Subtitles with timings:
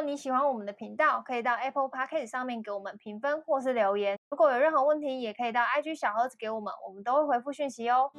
[0.00, 4.18] 果你喜欢我们的频道，可以到 Apple Podcast 上面给我们评分或是留言。
[4.30, 8.10] 如果有任何问题，也可以到 IG 小盒子给我们，我们都会回复讯息哦。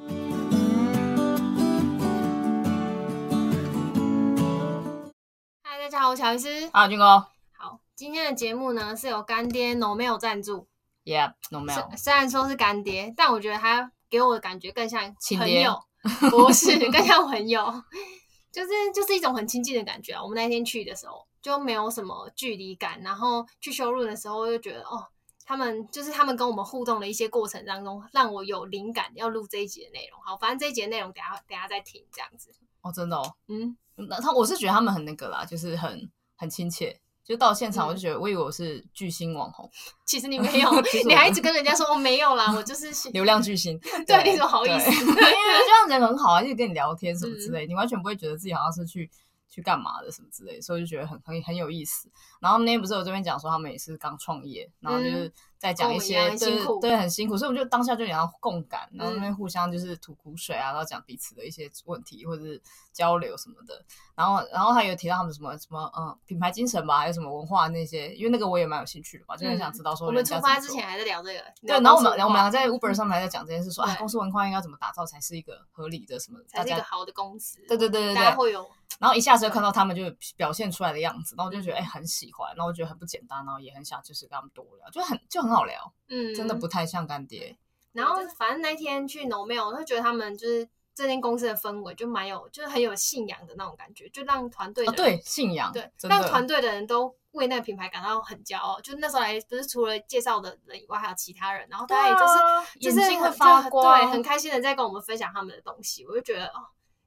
[5.64, 6.70] 嗨，大家好，我是乔医师。
[6.72, 7.26] 好，军哥。
[7.58, 10.68] 好，今天的节目呢是由干爹 Nomel 赞助。
[11.04, 11.96] Yeah，Nomel。
[11.96, 17.82] 虽然说是干爹，但我觉得他给我的感觉更像朋友， 亲爹不是更像朋友。
[18.52, 20.22] 就是就是一种很亲近的感觉啊！
[20.22, 25.04] 我们那天去的时候就没有什么距离感，然后去修润的时候就觉得哦，
[25.44, 30.20] 他们就是他们跟我们互动的一些过程当中，让我有灵感要录这一集的内容。
[30.22, 32.50] 好，反正这一集的内容等下等下再听这样子。
[32.80, 36.98] 哦，真的哦，嗯，那他我是觉得他们很那个啦，就是很很亲切。
[37.24, 39.70] 就到现场，我就觉得我以为我是巨星网红，
[40.04, 40.68] 其实你没有，
[41.06, 43.78] 你还一直跟人家说我没有啦，我就是 流量巨星。
[43.78, 44.90] 对，你怎么好意思？
[44.90, 49.08] 因为这样人很好啊，一直跟你聊天什么之类，嗯、你完全不会觉得自己好像是去。
[49.52, 52.10] 去干嘛的什么之类，所以就觉得很很很有意思。
[52.40, 55.30] 然后那天不是我这边讲说他们也是刚创业，然后就是
[55.62, 62.60] 在讲一些对对很辛苦，所以我就当下就想要共感，然后那边互相就是吐苦水啊，然后讲彼此的一些问题或者是
[62.92, 63.80] 交流什么的。
[64.16, 70.08] 然后然后还有提到他们什么什么嗯品牌精神吧，还有什么文化那些，因为那个我也蛮有兴趣的吧，就很想知道说。
[70.08, 77.58] 我们出发之前还在聊这个，对，然后我们然后我们两个在 Uber 上面还在讲这件事，说啊公司文化应该怎么打造才是一个合理的什么，才是一个好的公司。
[77.68, 78.68] 对对对对对，大家会有。
[78.98, 80.04] 然后一下子就看到他们就
[80.36, 87.56] 表现出来的样子，然后我就觉得哎、欸、很喜欢，然后我觉得很不简单，然后也很想就是跟他们多聊，就很就很好聊，嗯，真的不太像干爹。
[87.92, 98.80] 然后反正那天去 Nomel，我就觉得他们就是这间公司的氛围就蛮有，就是很有信仰的那种感觉，就让团队对信仰对，让团队的人都为那个品牌感到很骄傲。
[98.80, 106.66] 就那时候来不是除了介绍的人以外，还有其他人，然后大家也就是、啊、就是眼睛会发光，对，很开心的在跟我们分享他们的东西，我就觉得哦。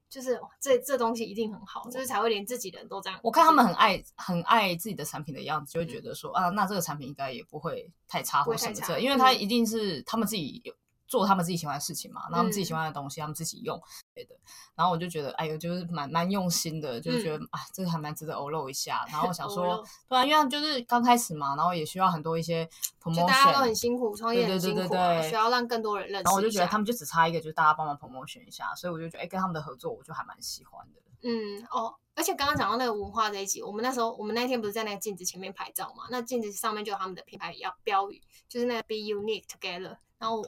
[0.09, 3.20] 就是这这东西一定很好，就是才会连自己的人都这样。
[3.23, 10.74] 我看他们很爱很爱自己的产品的样子，就会觉得说、嗯、啊，那这个产品应该也不会太差或什么的，因为它一定是他们自己有。
[11.07, 13.81] 做他们自己喜欢的事情嘛，然后他们自己喜欢的东西，嗯、他们自己用，
[14.13, 14.35] 对的。
[14.75, 19.05] 然后我就觉得，哎呦，就是蛮蛮用心的，就是觉得、嗯、啊，这个还蛮值得欧露一下。
[19.09, 22.67] 然后我想说，肉对啊，因为就是刚开始嘛，然后也需要很多一些
[23.01, 26.23] promotion，就大家都很辛苦，创业很辛苦、啊，对对对对，需要让更多人认识。
[26.23, 31.01] 然后我就觉得他们就只差一个，就是大家帮忙 promotion 一下，所以我就觉得，哎，跟他们的合作，我就还蛮喜欢的。
[31.27, 36.03] 嗯哦，而且刚刚讲到那个文化这一集，我们那时候我们那天不是在那个镜子前面拍照嘛？
[36.11, 39.97] 那镜子上面就有他们的品牌要标语，就是那个 Be Unique Together。
[40.18, 40.42] 然后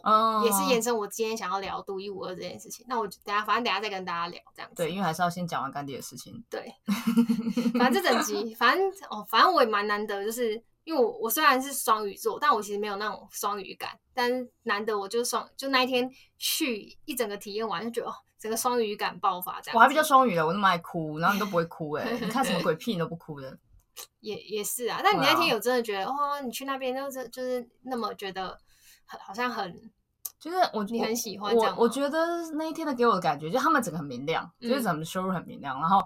[0.45, 2.85] 也是延伸我今天想要聊独一无二这件事情。
[2.87, 4.75] 那我等下，反正等下再跟大家聊这样子。
[4.77, 6.41] 对，因为还是要先讲完干爹的事情。
[6.49, 6.73] 对，
[7.77, 10.53] 反正这整集，反正哦，反正我也蛮难得，就是
[10.85, 13.91] 因为我我虽然是双鱼座，但我其实没有那种双鱼感。
[14.13, 19.75] 但是难得我就双，就那一天去一整个体验完，就觉得哦，整个双鱼感爆发这样。
[19.75, 23.55] 我还比较双鱼的，我那么爱哭，然后你都不会哭哎、 欸，你看什么鬼屁你都不哭的。
[24.21, 28.57] 也也是啊，但你那天有真的觉得哦，你去那边就是就是那么觉得。
[29.07, 29.73] 很好像很，
[30.39, 35.79] 就是我你很喜欢我，我觉得那一天的给我的感觉，就他们整个很明亮，嗯、就是整个收入很明亮。
[35.79, 36.01] 然后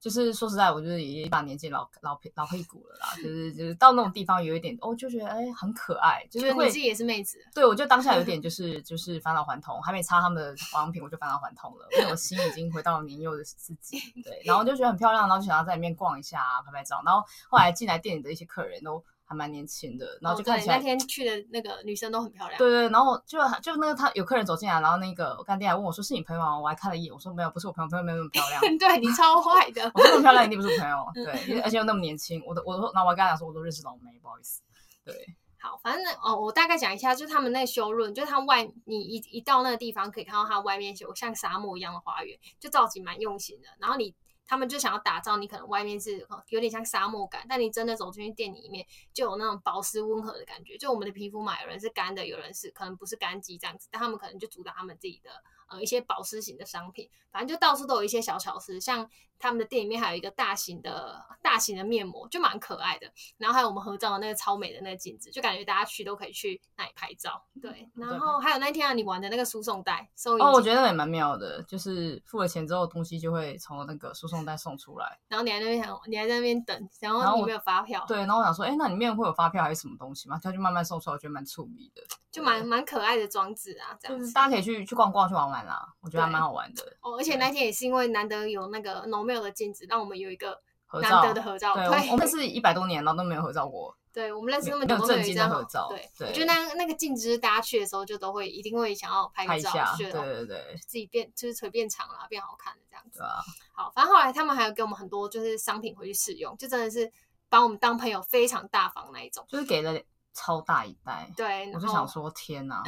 [0.00, 7.38] 就是说实在，我就是也一把年纪老老老屁股了啦，就是就是到那种地方有一点，哦，就觉得哎很可爱，就是自己也是妹子。
[7.54, 13.98] 对，我就当下有点 就是就是返老还童，还没擦他们的保养品，我就返老还童了，因为我心已经回到了年幼的自己。
[14.22, 17.02] 对，然后就觉得很漂亮，然后就想要在里面逛一下，拍拍照。
[17.04, 19.04] 然后后来进来店里的一些客人都。
[19.28, 22.56] 还蛮年轻的，然后就看起来、哦、那天去的那个女生都很漂亮。
[22.56, 28.60] 对对，然后就就那个他有客人走进来，然后那个干爹还问我说：“是你朋友吗？”我还看了一眼，我说：“没有，不是我朋友，朋友没有那么漂亮。
[28.78, 31.04] ”对你超 坏的，我说那么漂亮一定不是我朋友。
[31.12, 34.62] 对，而且又那么年轻，我都我都，然后我还跟他讲说，我都认识老梅，不好意思。
[35.04, 35.12] 对，
[35.58, 43.68] 好，反正哦，我大概讲一下，就是他们那个修润，就是他外你一一到那个地方，可以看到他外面有像沙漠一样的花园，就造景蛮用心的。
[43.80, 44.14] 然后你。
[44.46, 50.78] 他们就想要打造你可能外面是有点像沙漠感，但你真的走进去店里面，就有那种保湿温和的感觉。
[50.78, 55.30] 就我们的皮肤嘛，有人是干的，有人是可能不是干肌这样子，但他们可能就主打他们自己的
[55.68, 57.10] 呃一些保湿型的商品。
[57.30, 63.06] 反正就到处都有一些小巧思，像他们的店里面还有一个大型的大型的面膜，就蛮可爱的。
[63.38, 67.44] 然后还有我们合照的那个超美的那个镜子，就感觉大家去都可以去那里拍照。
[67.60, 75.18] 对，然后还有那天啊，你玩的那个输送带，收哦，我觉得也蛮妙的，就是付了钱之后，东西就会从那个输送带送出来。
[75.28, 78.04] 然后你还在那边想，你还在那边等，然后你没有发票。
[78.08, 80.38] 对，然后我想说，哎，那里面会有发票还是什么东西吗？
[80.42, 84.32] 他就慢慢送出来，我觉得蛮触笔的，就蛮蛮可爱的装置啊，这样子。
[84.32, 86.82] 大家可以去去逛逛，去玩玩啦，我觉得还蛮好玩的。
[87.00, 90.60] 哦，而且那天也是因为难得有那个 Nomel 的镜子，让我们有一个
[91.02, 91.74] 难得的合照。
[91.74, 93.96] 对，我们是一百多年了都没有合照过。
[94.14, 95.88] 对，我们认识那么久都没有一张合照。
[95.90, 103.40] 对，我觉得那那个镜子，大家去的时候就都会一定会想要拍个照，对对对，自己变就是腿变长了，变好看的这样子啊。
[103.72, 107.12] 好，反正后来他们还有给我们很多就是商品回去试用，就真的是。
[107.48, 109.96] 把我们当朋友，非常大方那一种，就是给了
[110.36, 111.28] 超大一袋。
[111.34, 112.82] 对，我就想说，天哪，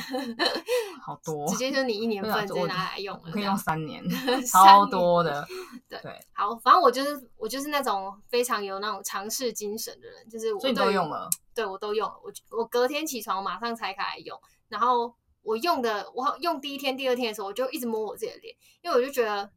[1.03, 4.05] 好多，直接就是你一年份直接拿来用，可以用三年，
[4.47, 5.47] 超多的。
[5.89, 19.50] 对对，好，反正我就是我就是那种非常有那种尝试精神的人，就是我所以都用了，对我都用了，我我隔天起床马上拆开来用，然后我用的我用第一天第二天的时候，我就一直摸我自己的脸，因为我就觉得。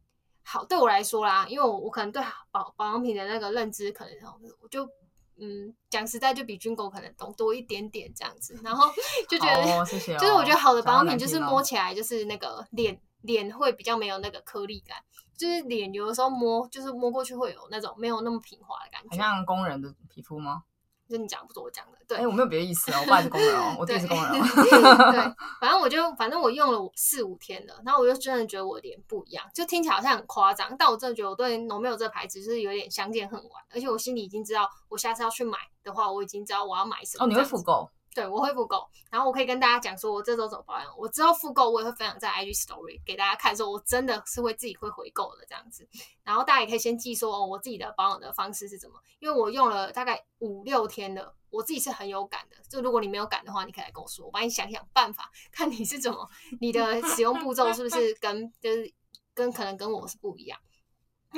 [0.44, 4.12] 好，对我来说啦，因为我我可能对保保养品的那个认知，可能
[4.60, 4.84] 我就
[5.44, 8.88] 嗯讲实在，就比军狗可能懂多一点点这样子，然后
[9.28, 14.96] 就觉得，哦谢谢哦、 就是我觉得好的保养品就是摸起来就是那个脸脸、哦、会比较没有那个颗粒感，
[15.36, 20.62] 就是脸有的时候摸就是摸过去会有那种没有那么平滑的感觉，很像工人的皮肤吗？
[21.12, 24.38] 就你讲不是我讲的，对，哎、欸，我没有别的意思哦，我爸是工人哦， 我弟是工人哦，
[25.12, 25.20] 对，
[25.60, 37.24] 反正我就反正我用了四五天了，然后我就真的觉得我脸不一样，就听起来好像很夸张，但我真的觉得我对 Novell 这个牌子是有点相见恨晚，而且我心里已经知道，我下次要去买的话，我已经知道我要买什么。
[37.24, 37.90] 哦，你会复购？
[38.14, 40.94] 对，我会复购，然后我可以跟大家讲说，我这周怎么保养。
[40.98, 45.88] 我之后复购，我也会分享在 IG Story 给大家看，说我真的是会自己会回购的这样子。
[46.22, 52.56] 然后大家也可以先记说，哦，我自己的保养的方式是怎么，因为我用了大概五六天了，我自己是很有感的。
[52.68, 56.28] 就如果你没有感的话，你可以来跟我说，我帮你想想办法，看你是怎么，
[56.60, 58.92] 你的使用步骤是不是跟就是
[59.32, 60.60] 跟可能跟我是不一样。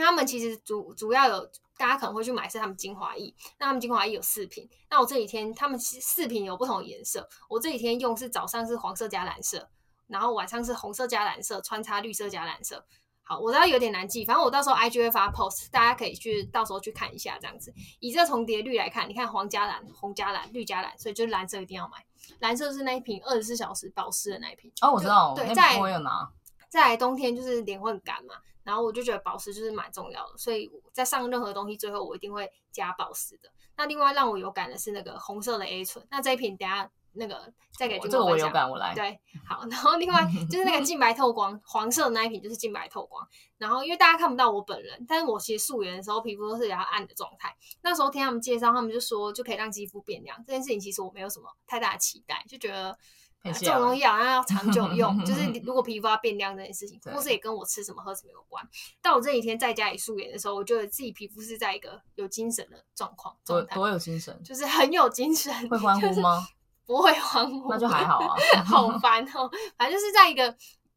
[0.02, 1.50] 他们其实主主要有。
[1.76, 4.70] 大家可能会去买是他们精华液，那他们精华液有四瓶。
[4.88, 9.68] 那我这几天他们四瓶有不同的颜色，我这几天用是早上是黄色加蓝色，
[10.06, 12.86] 然后晚上是红色加蓝色，穿插绿色加蓝色。
[13.24, 17.74] 好，我知道有点难记，反正我到时候 IG 会发 post，大家可以去到时候去看一下这样子。
[17.98, 22.06] 以这重叠率来看，你看黄加蓝、红加蓝、绿加蓝，所以就是蓝色一定要买。
[22.38, 24.70] 蓝色是那一瓶二十四小时保湿的那一瓶。
[24.80, 26.30] 哦，我知道，对，在我有拿。
[26.68, 28.36] 在冬天就是脸会很干嘛。
[28.64, 33.48] 然后我就觉得保湿就是蛮重要的，所以在上任何东西最后我一定会加保湿的。
[33.76, 38.10] 那另外让我有感的是那个红色的 A 醇，那这一瓶等下那个再给君哥分享。
[38.10, 38.94] 这个我有感，我来。
[38.94, 39.66] 对，好。
[39.68, 43.26] 然后另外 就是那个净白透光，黄色的那一瓶就是净白透光。
[43.58, 47.54] 然后因为大家看不到我本人，但是我其实素颜的时候皮肤都是比较暗的状态。
[47.82, 50.36] 那时候听他们介绍，他们就说就可以让肌肤变亮。
[50.46, 52.96] 这件事情其实我没有什么太大的期待，就觉得。
[53.44, 58.66] 啊、这种东西好像要长久用， 就是如果皮肤要变亮这件事情，或是也跟我吃什么喝什么有关。
[59.02, 65.52] 但我这几天在家里素颜的时候，我觉得自己皮肤是在一个有精神的状况，多多有精神，就是很有精神。
[65.68, 66.48] 会欢呼吗？
[66.86, 68.34] 不会欢呼，那就还好啊。
[68.64, 70.56] 好烦哦，反正就是在一个，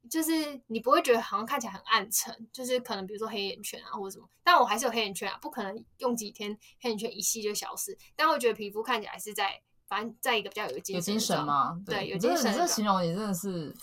[0.09, 7.97] 就是你不会觉得好像看起来很暗沉，就是可能比如说黑眼圈啊或者什么，但我还是有黑眼圈啊，不可能用几天黑眼圈一吸就消失。
[8.15, 9.61] 但我觉得皮肤看起来是在。
[9.87, 11.79] 反正在一个比较有精神，有精神吗？
[11.85, 12.51] 对，对有精神。
[12.51, 13.73] 你这形容你真的是，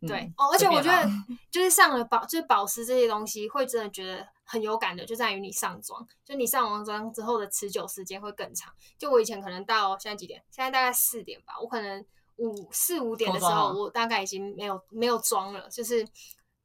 [0.00, 0.50] 嗯、对哦。
[0.52, 1.08] 而且我觉得，
[1.50, 6.06] 就是上了保，就是保湿这些东西，会真的觉得很有感的，就在于你上妆。
[6.24, 8.72] 就你上完妆之后的持久时间会更长。
[8.98, 10.42] 就我以前可能到现在几点？
[10.50, 11.54] 现在大概四点吧。
[11.60, 12.04] 我可能
[12.36, 16.04] 五四五点的时候，我大概已经没有没有妆了，就是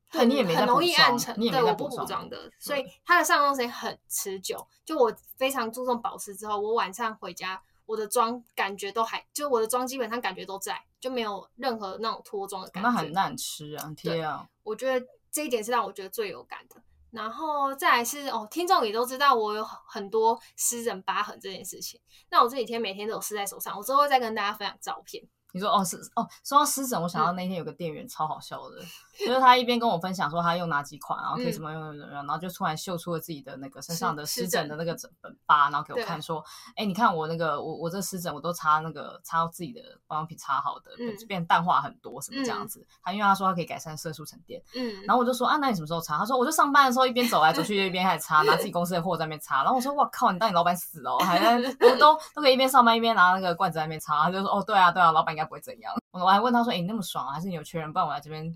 [0.10, 1.36] 很很容易暗沉。
[1.40, 4.66] 对，我不补妆的，所以它的上妆时间很持久。
[4.84, 7.62] 就我非常注重保湿之后，我晚上回家。
[7.86, 12.90] 我的妆感觉都还，就我的妆基本上感觉都在，就没有任何那种脱妆的感觉。
[12.90, 14.48] 那很难吃啊，对啊！
[14.64, 16.82] 我觉得这一点是让我觉得最有感的。
[17.12, 22.02] 然后再来是哦，听众也都知道我有很多湿疹疤痕这件事情。
[22.30, 25.24] 那我这几天每天都有湿在手上，我之后会再跟大家分享照片。
[25.54, 28.86] 你说哦，是哦，说到湿疹，我想到那天有个店员超好笑的，嗯、
[29.28, 35.10] 就是他一边跟我分享说他用哪几款，然后可以怎么用用用，然后就突然秀出了自己的那个身上的湿疹的那个疹
[35.46, 42.86] 疤，然后给我看说，哎、欸，你看我那个我我这湿疹我都擦那个擦到自己的保养品擦好的，就、变淡化很多什么这样子。
[43.04, 46.18] 他、嗯、因为他说他可以改善色素沉淀，嗯，然后我就说啊，那你什么时候擦？
[46.18, 49.58] 他说我就上班的时候一边走来走去一边开始擦，拿自己公司的货在那边擦。
[49.58, 54.24] 然后我说哇靠，你当你老板死哦，还在都都都可以一边上班一边拿那个罐子在那边擦。
[54.24, 55.94] 他就说哦对啊对啊，老板应该不会怎样。
[56.12, 57.34] 我还问他说：“哎、欸，你那么爽啊？
[57.34, 57.92] 还是你有缺人？
[57.92, 58.54] 不然我来这边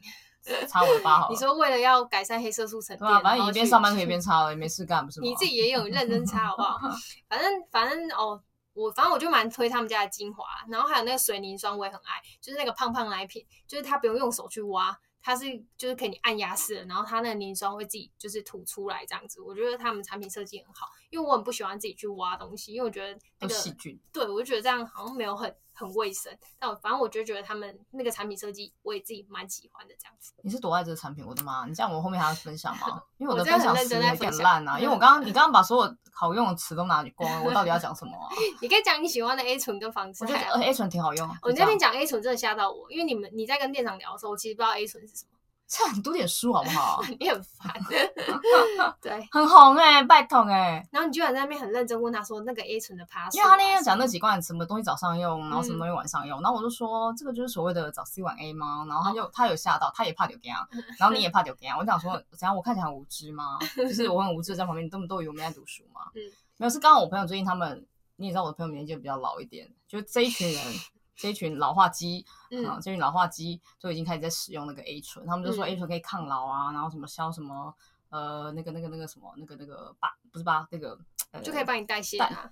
[0.68, 5.28] 擦我的疤好 了。”你说为了要改善黑色素沉淀，对啊，反正你一边上班可以一边擦了，也没事干，不是吗？
[5.28, 6.80] 你自己也有认真擦好不好？
[7.28, 8.42] 反正反正哦，
[8.74, 15.46] 我反正我就蛮推他们家的精华，然后还有那个水凝霜我也很爱，就是那个胖胖奶瓶，就是它不用用手去挖，它是
[15.78, 19.42] 就是可以你按压式的，然后它那个凝霜会自己就是吐出来这样子。
[19.42, 25.54] 我觉得他们产品设计很好，因为我很不喜欢自己去挖东西，因为我觉得那个细菌，对我就觉得这样好像没有很。
[25.80, 30.34] 很卫生，但我反正我就觉得他们那个产品设计，我也自己蛮喜欢的这样子。
[30.42, 31.24] 你是多爱这个产品？
[31.24, 31.68] 我的妈！
[31.68, 33.00] 你这样我后面还要分享吗？
[33.20, 34.80] 因为我的分享词有点烂啊。
[34.80, 38.26] 因为我刚刚你刚刚把所有好用的词都拿光了，我到底要讲什么啊？
[38.60, 40.26] 你可以讲你喜欢的 A 醇跟防晒。
[40.26, 41.30] 我觉得 A 醇挺好用。
[41.44, 45.37] 我那天讲 A 醇真的吓到我，因为你们你在跟店长聊的时候，我其实不知道 A 醇是什么。
[45.68, 47.02] 趁你读点书好不好？
[47.20, 47.74] 你很烦，
[49.02, 50.88] 对，很红哎、欸，拜托哎、欸。
[50.92, 58.86] 然后你居然在那边很认真问他说那个 A 醇的 pass？”，因为他那天讲那几罐什么东西早上用，然后什么东西晚上用，嗯、然后我就说这个就是所谓的早 C 晚 A 吗？
[58.88, 60.66] 然后他就、哦、他有吓到，他也怕丢给啊，
[60.98, 61.78] 然后你也怕丢给啊。
[61.78, 62.56] 我想说怎样？
[62.56, 63.60] 我看起来很无知吗？
[63.76, 66.02] 就是我很无知在旁边，你都都以为我们在读书吗？
[66.16, 66.22] 嗯，
[66.56, 70.64] 没有，是刚好我朋友最近他们，你也知道我的朋友年纪比较老一点，就这一群人。
[71.18, 77.76] 这一群老化肌，嗯，这群老化肌就已经开始在使用那个 A 醇，他们就说 A 醇可以抗老啊，然后什么消什么，
[78.10, 80.98] 呃，那个那个那个什么，那个那个疤，不是疤，那个
[81.44, 82.52] 就可以帮你代谢啊，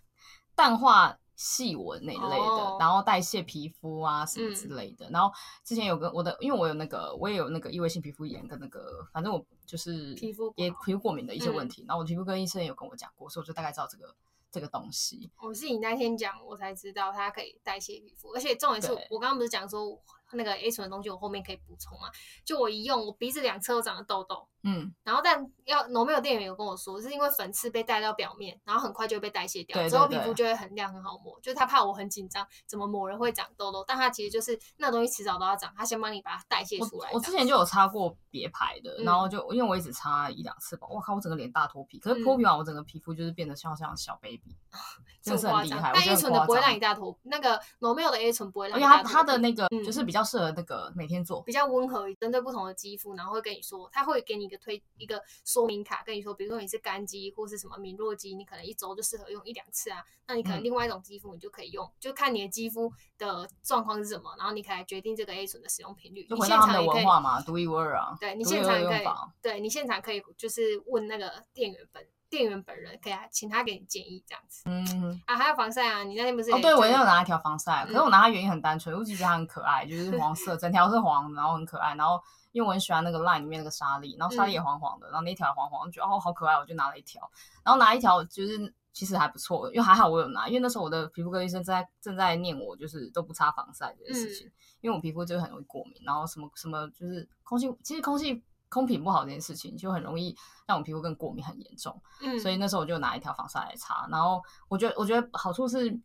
[0.55, 5.07] 淡化细纹那一类的，然后代谢皮肤啊什么之类的。
[5.11, 5.31] 然后
[5.63, 11.85] 之前有个我的，因为我有那个我也有那个异位性皮肤炎跟那个，反正我就是皮肤也皮肤过敏的一些问题。
[11.87, 14.15] 然后我皮肤科医生也有跟我讲过，所以我就大概知道这个。
[14.55, 20.01] 这个东西，我是你那天讲，我才知道它可以代谢皮肤，而且重点是我刚刚不是讲说
[20.33, 22.09] 那个 A 醇的东西，我后面可以补充嘛？
[22.43, 24.47] 就我一用，我鼻子两侧都长了痘痘。
[24.67, 31.39] 嗯，然后但要 Nomel 店员有跟我说，是因为粉刺被带到表面，然后很快就会被代谢掉，对对对，之后皮肤就会很亮很好摸。
[31.39, 37.17] 就是他怕我很紧张，怎么抹人会长痘痘，但他其实就是那东西迟早都要长，他先帮你把它代谢出来我。
[37.17, 44.57] 我之前就有擦过别牌的，然后就、嗯、因为我一直擦一两次吧，我靠，我整个脸大脱皮，可是脱皮完我整个皮肤就是变得像像小 baby，
[45.21, 45.91] 真的是很厉害。
[45.93, 49.03] 但 A 醇的不会让你大脱，那个 Nomel 的 A 醇不会让你大脱皮。
[49.03, 55.21] 因为它它的那个就是比较适合那个每天做，比较温和，针对不同的肌肤，然后会跟你说，他会给你一个推一个。
[55.43, 60.03] 说明卡跟你说，比如说你是干肌或是什么敏弱肌，你可能一周就适合用一两次啊。
[60.27, 66.25] 那你可能另外一种肌肤，你就可以用，嗯、就看你的肌肤的状况是什么，然后你可以来决定这个 A 醇的使用频率。
[66.25, 68.15] 就回到他们的文化嘛，独一无二啊。
[68.19, 69.03] 对，你现场可以，
[69.41, 74.63] 对你现场可以就是问那个店员本店员本人，可以请他给你建议这样子。
[74.65, 76.51] 嗯啊，还有防晒啊，你那天不是？
[76.51, 82.21] 哦，对，我也有拿一条防晒，可是我拿它原因很单纯，我只觉得它很可爱，就是黄色， 整条是黄，然后很可爱，然后。
[82.55, 87.29] 因为我很喜欢那个 line 里面那个沙粒，然后沙粒也黄黄的，嗯、然后那条黄黄，觉得哦好可爱，我就拿了一条。
[87.65, 105.99] 然后拿一条就是其实还不错，因为还好我有拿，因为那时候我的皮肤科医生在正在念我就是都不擦防晒这件事情，嗯、因为我皮肤就很容易过敏，然后什么什么就是空气，其实空气空品不好这件事情就很容易让我皮肤更过敏很严重，嗯，所以那时候我就拿一条防晒来擦，然后我觉得我觉得好处是。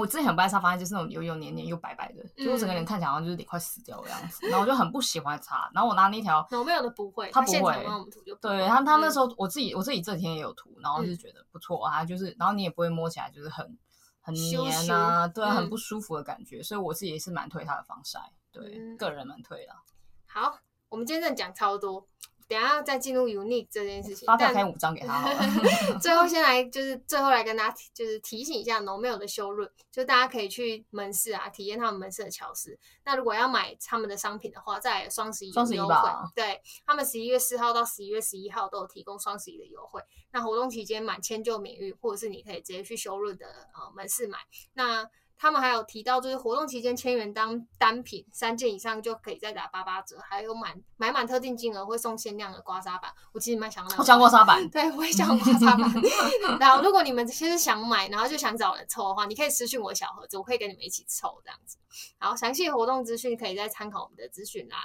[0.00, 5.68] 我之前很不爱擦防晒，就是那种油油黏黏又白白的，嗯、就我整个人看起来好像就是得快死掉的样子，然后我就很不喜欢擦。
[5.74, 7.84] 然后我拿那条，Nomel 的不会，他不会，
[8.40, 13.76] 对他他那时候我自己我自己这几天也有涂，然后就觉得不错啊，就是然后你也不会摸起来就是很
[14.20, 18.20] 很黏啊，对，啊、很不舒服的感觉，所以我自己也是蛮推它的防晒，
[18.52, 19.72] 对，嗯、个人蛮推的。
[20.28, 22.06] 好，我们今天真的讲超多。
[22.48, 25.38] 等下再进入 unique 这件事情，发票开五张给他好了。
[26.00, 32.78] 最后先来就是最后来跟大家就是提醒一下 Nomel 的修润，就大家可以去门市啊体验他们门市的巧思。
[33.04, 40.00] 那如果要买他们的商品的话，在双十一双十一吧，对他们十一月四号到十一月十一号都有提供双十一的优惠。
[40.30, 44.38] 那活动期间满千就免运，或者是你可以直接去修润的呃门市买。
[44.72, 45.06] 那
[45.40, 53.14] 他们还有提到，就是活动期间千元当单品三件以上就可以再打八八折，还有满买满特定金额会送限量的刮痧板。
[53.32, 56.58] 我其实蛮想要，我想刮痧板， 对，我也想刮痧板。
[56.58, 61.78] 然后如果你们其实想买，然后就想找人抽的话，你可以私讯我的小盒子，我可以跟你们一起抽这样子。
[62.18, 64.80] 好，详细活动资讯可以再参考我们的资讯栏。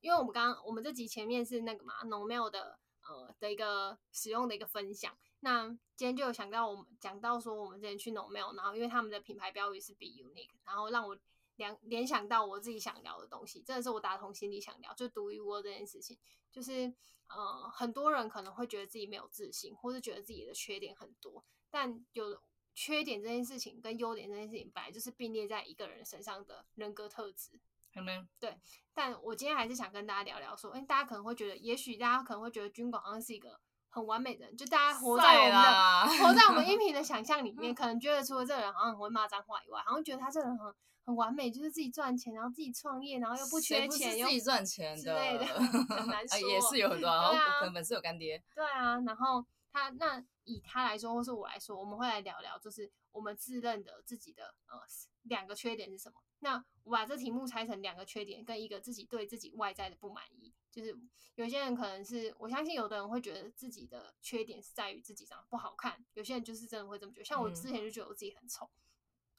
[0.00, 5.12] 因为我们刚刚我们这集前面是那个嘛，Nomel 的呃的一个使用的一个分享。
[5.42, 11.18] 那今天就有想到我们讲到说，我们之前去 Nomel，然后因为他们的品牌标语是 Be Unique，然后让我
[11.56, 16.18] 联联想到我自己想聊的东西，真的是我打从心里想聊，就独一无二这件事情。
[16.52, 16.92] 就是
[17.28, 22.42] 呃，很多人可能会觉得自己没有自信，或是觉得自己的缺点很多，但有
[22.74, 27.58] 缺点这件事情跟优点这件事情，本来就是并列在一个人身上的人格特质。
[27.92, 28.24] 有没有？
[28.38, 28.58] 对，
[28.92, 33.58] 但我今天还是想跟大家聊聊说，哎，大家可能会觉得，也许大家可能会觉得军广好像是一个。
[33.90, 46.38] 很完美的人，就大家活在我们的活在我们 音频的想象里面，可能觉得除了这个人好像很会骂脏话以外，好像觉得他这个人很很完美，就是自己赚钱，然后自己创业，然后又不缺钱，又自己赚钱之类的，很难说。
[46.48, 48.42] 也是有很多，然后可能本身有干爹。
[48.54, 54.78] 对啊，然后他那以他来说，或是我来说，我们会来聊聊，就是我们自认的自己的呃
[55.22, 56.14] 两个缺点是什么？
[56.40, 60.52] 那我把这题目拆成两个缺点跟一个自己对自己外在的不满意。
[60.70, 60.96] 就是
[61.34, 67.24] 有些人可能是，我相信有的人会觉得自己的缺点是在于自己长得不好看，有些人就是真的会这么觉得。
[67.24, 68.70] 像我之前就觉得我自己很丑，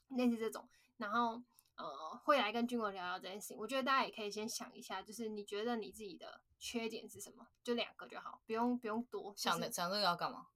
[0.08, 0.68] 类似这种，
[0.98, 1.42] 然后
[1.76, 3.56] 呃会来跟君哥聊聊这件事情。
[3.56, 7.46] 我觉得大家也可以先想一下，就是你觉得你自己的缺点是什么？
[7.62, 9.32] 就两个就好，不用不用多。
[9.36, 10.48] 想的想这个要干嘛？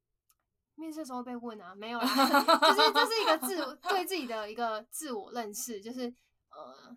[0.74, 6.14] 面试的时候被问啊，没有啦，就是这是一个自 对自己的一个自我认识，就是
[6.56, 6.96] 呃。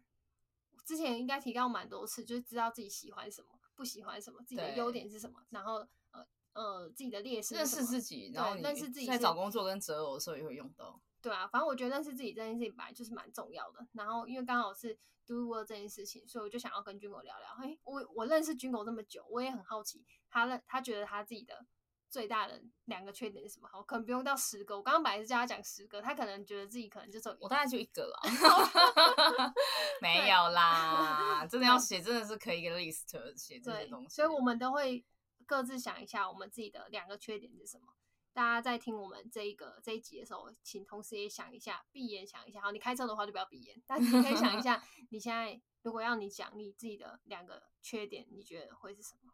[0.86, 11.00] 之前应该提到蛮多次，就是知道自己喜欢什么，不喜欢什么，自己的优点是什么，然后呃呃自己的劣势，认识自己，然后认识自己，在找工作跟择偶的时候也会用到。
[11.22, 13.86] 对啊，反正我觉得认识自己这件事情本来就是蛮重要的。
[13.92, 14.98] 然后因为刚好是
[15.28, 17.56] do work 这件事情，所以我就想要跟军狗聊聊。
[17.60, 21.68] 嘿，我我认识军狗这么久，我也很好奇他认他觉得他自己的
[22.10, 23.68] 最大的两个缺点是什么？
[23.72, 24.76] 好，可能不用到十个。
[24.76, 28.20] 我刚刚本来是叫他讲十个，他可能觉得自己可能就只有我大概就一个了，
[30.02, 34.16] 没有啦，真的要写真的是可以一个 list 写这些东西。
[34.16, 35.06] 所以我们都会
[35.46, 37.94] 各自想一下我们自己的两个缺点是什么。
[38.32, 42.62] 大家在听我们这一个这一集的时候，请同时也想一下，闭眼想一下。
[42.62, 49.34] 好，你开车的话就不要闭眼，但是你可以想一下， 你现在如果要你讲你自己的两个缺点，你觉得会是什么？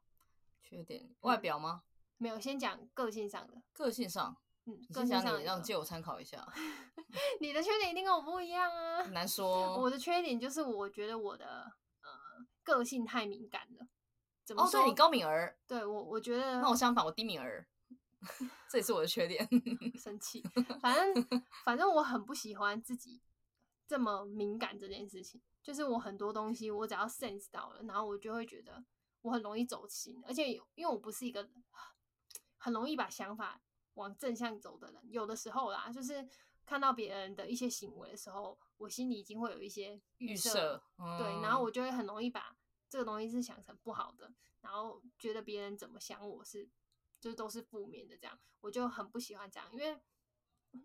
[0.64, 1.14] 缺点？
[1.20, 1.84] 外表吗？
[1.84, 3.62] 嗯、没有，先讲个性上的。
[3.74, 6.46] 个性上，嗯，个性上，让借我参考一下。
[7.42, 9.04] 你的缺点一定跟我不一样啊。
[9.04, 9.78] 很难说。
[9.80, 13.88] 我的缺点就是我觉得我的呃个性太敏感了。
[14.44, 14.80] 怎么说？
[14.80, 15.58] 哦，对，你高敏儿。
[15.68, 16.62] 对我，我觉得。
[16.62, 17.68] 那我相反，我低敏儿。
[18.70, 19.48] 这也是我的缺点，
[20.00, 20.42] 生气。
[20.82, 23.22] 反正反正我很不喜欢自己
[23.88, 28.84] 这么敏感这件事情，就是我很多东西我只要 sense 到了，然后我就会觉得
[29.22, 31.48] 我很容易走心，而且因为我不是一个
[32.66, 33.62] 很容易把想法
[33.94, 36.28] 往正向走的人，有的时候啦，就是
[36.66, 40.82] 看到别人的一些行为的时候，我心里已经会有一些预设，
[41.20, 42.58] 对，然后我就会很容易把
[42.90, 46.68] 这个东西是想成不好的，然后觉得别人怎么想我是。
[47.18, 49.68] 就都是负面的，这样我就很不喜欢这样。
[49.72, 50.00] 因为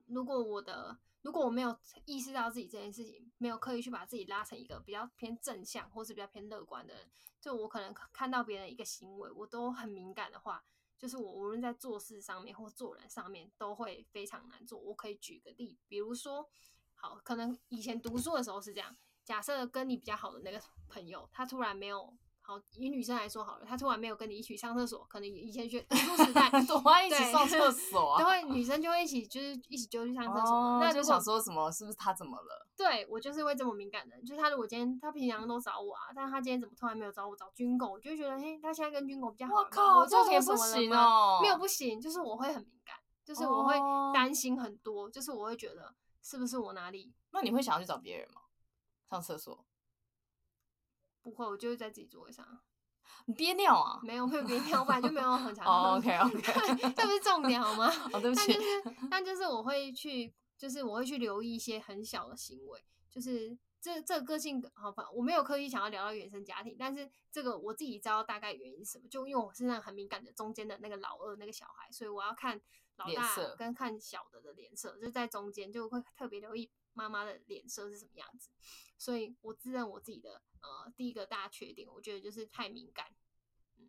[0.07, 7.11] 如果我的如果我没有意识到自己这件事情，没有刻意去把自己拉成一个比较偏正向或是比较偏乐观的人，
[7.43, 10.65] 就我可能看到别人一个行为，我都很敏感的话，
[11.01, 14.79] 就是我无论在做事上面或做人上面都会非常难做。
[14.79, 16.49] 我可以举个例，比如说，
[16.95, 22.15] 好，可能以前读书的时候是这样，假设跟你比较好的那个朋友，他突然没有。
[22.51, 30.57] 好，以女生来说好了，她突然没有跟你一起上厕所，可能以前学 读书时代，都会一起上厕所，都会女生就会一起，就是一起就去上厕所。
[30.57, 31.71] 哦、那就想说什么？
[31.71, 32.67] 是不是她怎么了？
[32.77, 39.55] 对，我就是会这么敏感的，就是她如果今天她平常都找我啊，但是他今天怎么突然没有找我找军狗，我就会觉得，嘿，她现在跟军狗比较好。
[39.55, 43.77] 我靠，我这也不行哦，没有不行，就是我会很敏感，就是我会
[44.13, 47.15] 担心很多，哦、就是我会觉得是不是我哪里？
[47.31, 48.41] 那你会想要去找别人吗？
[49.09, 49.65] 上厕所？
[51.23, 52.61] 不会，我就会在自己座位上。
[53.27, 54.01] 你憋尿啊？
[54.03, 55.67] 没有，没有憋尿，我本来就没有很 常。
[55.67, 57.93] 哦，OK，OK， 这不是重点好吗？
[58.13, 58.53] 哦，对不起。
[58.53, 72.59] 但就是，但就是我会去，就是我会去留意一些很小的行为，就是这这个个性，好吧，我没有刻意想要聊到原生家庭，但是这个我自己知道大概原因是什么，就因为我是那个很敏感的中间的那个老二那个小孩，所以我要看
[72.97, 78.49] 老大跟看小的的脸色，就在中间就会特别留意妈妈的脸色是什么样子，
[78.97, 80.41] 所以我自认我自己的。
[80.61, 83.07] 呃，第一个大缺点，我觉得就是太敏感。
[83.79, 83.89] 嗯，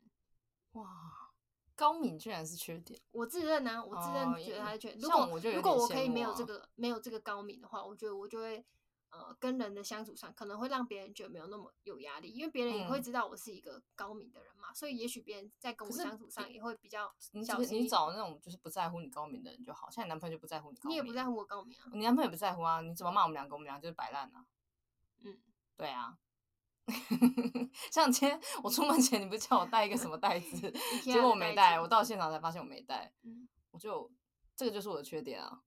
[0.74, 1.32] 哇，
[1.76, 3.00] 高敏居然是缺点。
[3.12, 4.98] 我自认呢、啊，我自认觉得它是缺点。
[4.98, 8.64] 哦、如果如果我可以没有这个没有这个高敏的话，我觉得我就会
[9.10, 17.14] 呃跟人的相处上可能会让别人觉得没有那么有压力，因为别人也会知道我是一个高敏的人嘛，嗯、所以也许别人在跟我相处上也会比较
[17.46, 17.82] 小心。
[17.82, 20.92] 你找那种就是不在乎你高敏的人就好，像你男朋友就不在乎你高敏。
[20.92, 21.90] 你也不在乎我高敏啊？
[21.92, 22.80] 你男朋友也不在乎啊？
[22.80, 23.56] 你怎么骂我们两个？
[23.56, 24.46] 我们两个就是摆烂啊。
[25.24, 25.38] 嗯，
[25.76, 26.18] 对啊。
[27.92, 30.72] 像今天 我出门前，你不是叫我带一个什么袋子？
[31.04, 33.12] 结果我没带，我到现场才发现我没带。
[33.24, 34.10] 嗯，我就
[34.56, 35.60] 这个就是我的缺点啊。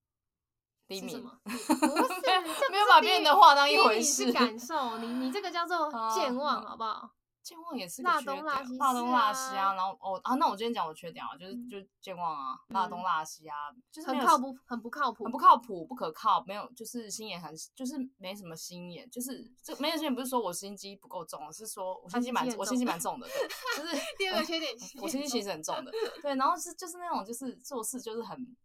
[0.87, 4.31] 低敏，不是，这没有把别人的话当一回事。
[4.31, 7.11] 感受你，你这个叫做健忘，好不好？
[7.45, 8.45] 健忘也是个缺点，
[8.79, 23.29] 大东拉西啊，然后哦啊，那我今天讲我缺点啊，就是就健忘啊，大东拉西啊，就是很靠不，很不靠谱，很不靠谱，不可靠，没有，就是心眼很，就是没什么心眼，就是这没有心眼，不是说我心机不够重，是说我心机蛮，我心机蛮 重的，
[23.77, 28.57] 就是第二个缺点，我心机其实很重的，对，然后是就是那种就是做事就是很。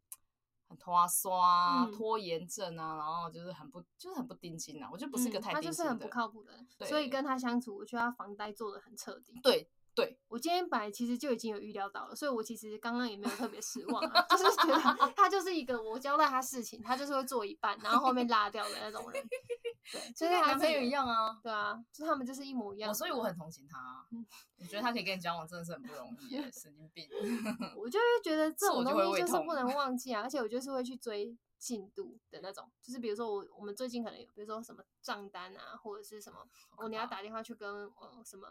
[0.70, 4.88] 很拖啊，刷拖延症啊，然后就是很不，就是很不盯紧啊。
[4.92, 9.34] 我就不是一个太他就是很不靠谱的人，所以跟他相处，我觉得他防呆做的很彻底。
[9.42, 19.22] 对对，我今天本来其实就已经有预料到了，所以我其实刚刚也没有特别失望，就是觉得他就是一个我交代他事情，他就是会做一半，然后后面拉掉的那种人。
[19.92, 21.40] 对，就跟男朋友一样啊。
[21.42, 22.94] 对啊，就他们就是一模一样。
[22.94, 24.06] 所以我很同情他。
[24.58, 27.08] 我觉得他可以跟你交往，真的是很不容易， 神经病。
[27.78, 36.40] 我 就会觉得这种东西就是不能忘记啊，而且我就是会去追进度的那种，就是比如说我我们最近可能有，比如说什么账单啊，或者是什么
[36.78, 38.48] 哦，你要打电话去跟呃什么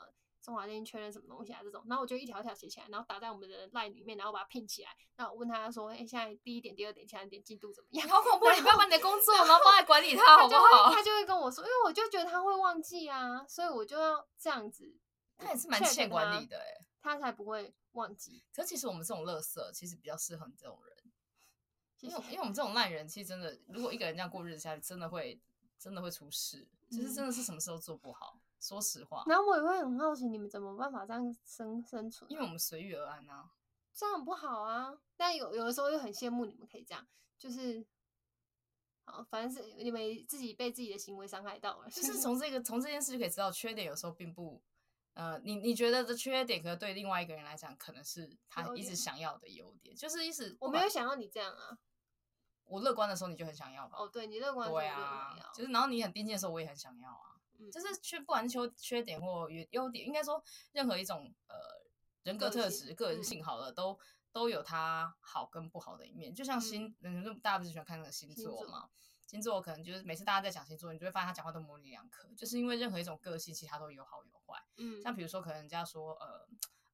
[0.48, 4.88] 中华电信确认什么东西啊这种，然后我就一条一条写起来，然后打在我们的 line 里面，然后把它拼起来。
[5.18, 8.08] 那我问他说，哎、欸，现在第一点、第二点、第三点进度怎么样？
[8.08, 8.46] 好恐怖！
[8.56, 10.90] 你不要把你的工作然后放在管理他 好不好？
[10.90, 14.96] 他就会跟我说，因为我就觉得他会忘记啊，所以我就要这样子。
[15.36, 18.42] 他也是蛮欠管理的哎，他才不会忘记。
[18.54, 20.96] 可是其实我们这种乐色，其实比较适合你这种人。
[22.00, 25.38] 因为因为我们这种烂人，其实真的，如果一个人这样过日子下去，真的会
[25.78, 26.66] 真的会出事。
[26.90, 29.24] 其实真的是什么时候做不好，说实话。
[29.26, 32.30] 然后我也会很好奇，你们怎么办法这样生生存？
[32.30, 33.50] 因为我们随遇而安啊，
[33.94, 34.98] 这样很不好啊。
[35.16, 37.06] 但有有的时候又很羡慕你们可以这样，
[37.38, 37.84] 就是，
[39.04, 41.90] 好，反正是你们自己被自己的行为伤害到了。
[41.90, 44.62] 就 是从 这个从这件事就可以知道，缺点有时候并不，
[45.14, 51.78] 呃，你你觉得的缺点，可能对另外一个人来讲，可能是他一直想要的优点，就是意思我没有想要你这样啊。
[52.64, 53.96] 我乐观的时候，你就很想要吧？
[53.98, 57.37] 哦，对你乐观的时候，对啊，就是然后你很定静的时候，我也很想要啊。
[57.58, 60.42] 嗯，就是缺不管是缺缺点或优点，应该说
[60.72, 61.56] 任何一种呃
[62.22, 63.98] 人格特质、个人性好了，都
[64.32, 66.34] 都有它好跟不好的一面。
[66.34, 68.88] 就像星，嗯，大家不是喜欢看那个星座嘛？
[69.26, 74.62] 星座可能就是每次大家在讲星座，你就会发现他讲话都模棱两可，就是因为任何一种个性，其实它都有好有坏。
[74.76, 76.48] 嗯，像比如说，可能人家说呃。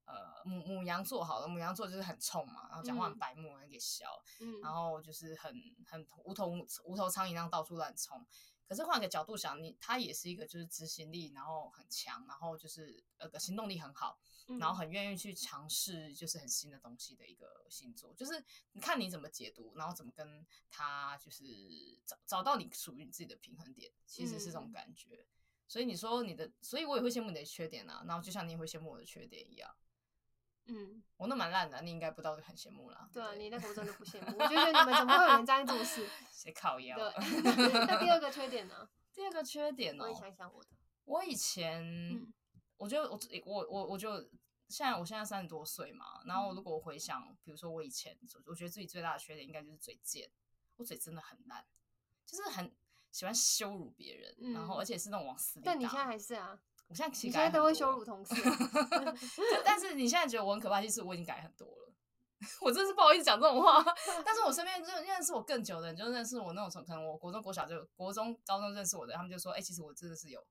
[0.07, 4.05] 呃，母母羊座好了，母羊座就是很冲嘛，然后讲话很白目，很给笑，
[4.39, 5.51] 嗯，然后就是很
[5.87, 6.53] 很无头
[6.85, 8.23] 无头苍蝇一样到处乱冲。
[8.67, 14.19] 可是换个角度想，你他也是一个就是执行力，然后很强，然后就是呃个行动力很好，
[14.59, 18.15] 然后很愿意去尝试就是很新的东西的一个星座。
[18.15, 21.45] 就是你看你怎么解读，然后怎么跟他就是
[22.05, 25.27] 找找到你属于你自己的平衡点，其实是这种感觉。
[25.67, 29.75] 所以你说你的，所以我也会羡慕你的缺点啊，然后就像你也会羡慕我的缺点一样。
[30.67, 33.09] 嗯，我那蛮烂的，你应该不知道就很羡慕啦。
[33.13, 36.09] 对啊，你那个我真的不羡慕，我就觉得你们怎么会有人这样做事？
[36.33, 36.97] 谁靠腰？
[36.97, 37.13] 对。
[37.87, 38.89] 那第二个缺点呢？
[39.13, 40.05] 第二个缺点呢？
[40.05, 40.71] 我想想我的。
[41.05, 42.33] 我以前，嗯、
[42.79, 44.21] 我觉得我我我我就
[44.69, 50.31] 现在我现在三十多岁嘛，然后如果我回想，比如说我以前，我觉得自己最大的缺点应该就是嘴贱，
[50.77, 51.65] 我嘴真的很烂，
[52.25, 52.75] 就是很
[53.13, 55.73] 喜欢羞辱别人，嗯、然后而且是那种往死里打。
[55.73, 56.59] 但你现在还是啊？
[56.87, 58.35] 我现在其实现在都会羞辱同事，
[59.65, 61.95] 但是你现在觉得我很可怕，其实我已经改很多了。
[62.61, 63.83] 我真是不好意思讲这种话，
[64.25, 70.45] 但是我身边认认识我更久的人，就认识我那种从可能我国中、国小就国中、高中认识我的，他们就说：“哎、欸，其实我真的是有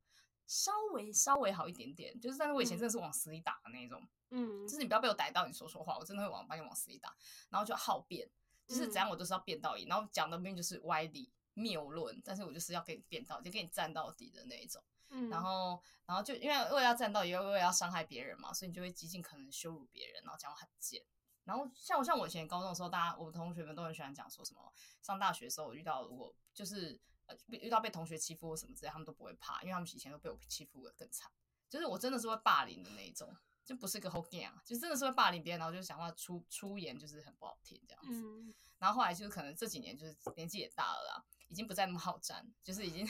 [0.47, 7.15] 稍微稍微好一点点，就是但是我以前真的是往死里打的那种，嗯，就是你不要被我逮到，你说说话，我真的会往把你往死里打，
[7.49, 8.27] 然后就好辩，
[8.65, 14.83] 就是怎样我都是要辩到底，然后讲的明明就是歪理谬论，但是我就是要给你辩到底，就给你站到底的那一种。”
[15.29, 21.03] 然后，然后就因为为了要站到，也为了要伤害别人嘛，所以你就会极尽可能羞辱别人，然后讲话很贱。
[21.43, 31.29] 然后像我像我以前高中的时候，大家我们同学们都很喜欢讲说什么，上大学的时候我遇到如果就是呃遇到被同学欺负或什么之类，他们都不会怕，因为他们以前都被我欺负的更惨。
[31.69, 38.21] 就是我真的是会霸凌的那一种，就不是个好干啊，就真的是会霸凌别人，然后就讲话出出言就是很不好听这样子。
[38.23, 43.05] 嗯、然后后来就是可能这几年就是年纪也大了啦，已经不再那么好战，就是已经。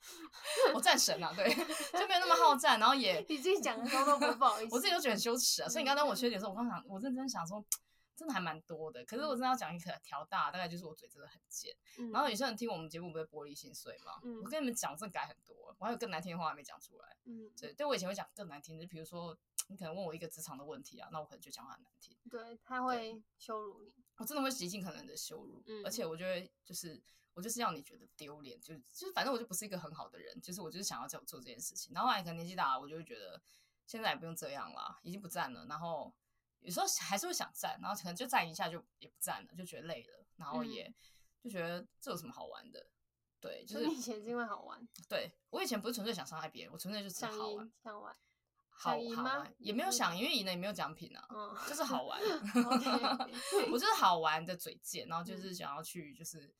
[0.74, 5.68] 我战神啊，对，就没有那么好 战，然后也你自己讲的时候都不不好意思，我自己都觉得很羞耻啊。
[5.68, 7.64] 所以你刚刚我缺点的时候，我刚想，我认真想说，
[8.16, 9.04] 真的还蛮多的。
[9.04, 11.74] 可是我真的要讲一个调大，大概就是我嘴真的很贱。
[11.98, 14.12] 嗯、然后有些人听我们节目不是玻璃心碎吗？
[14.22, 17.16] 嗯、我跟你们讲，真的改很多，我还有更难听的话还没讲出来。
[17.26, 19.36] 嗯，对，对我以前会讲更难听的，就比如说
[19.68, 22.16] 你可能问我一个职场的问题啊，那我可能就讲话很难听。
[22.30, 27.00] 对，他会羞辱你，我真的会极尽可能的羞辱，嗯、而且我觉得就是。
[27.38, 31.94] 我就是要你觉得丢脸，就就是反正我就不是一个很好的人，就是我就是想要这样做这件事情。
[31.94, 33.40] 然后后来可能年纪大了，我就会觉得
[33.86, 35.64] 现在也不用这样了，已经不站了。
[35.66, 36.12] 然后
[36.62, 40.26] 有时候还是会想站，然后可能就站一下就也不站了，就觉得累了。
[40.34, 40.92] 然后也
[41.40, 42.84] 就觉得这有什么好玩的？
[43.38, 44.88] 对，就是以前是因为好玩。
[45.08, 48.16] 对，我以前不是纯粹想伤害别人，我纯粹就是好玩，想玩，
[48.68, 51.24] 好好玩也没有想，因为赢了也没有奖品啊，
[51.68, 52.20] 就是好玩。
[53.70, 56.52] 我就是好玩的嘴贱，然后就是想要去就是。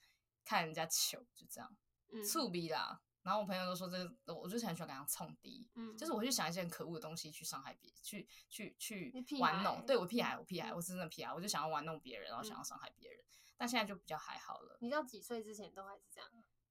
[0.49, 1.77] 看人家糗就这样，
[2.25, 2.99] 醋逼啦。
[3.23, 9.85] 然后我朋友都说这个，我就是很喜欢跟他冲低，嗯，就是我去想一些很可恶的东西去伤害别人，去去去玩弄。
[9.85, 13.23] 对我屁孩，我屁孩，我是真的屁孩，我就想要玩弄别人，然后想要伤害别人。
[13.59, 14.79] 但现在就比较还好了。
[14.81, 16.31] 你到几岁之前都还是这样？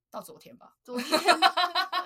[0.10, 0.76] 到昨天吧。
[0.82, 1.08] 昨天。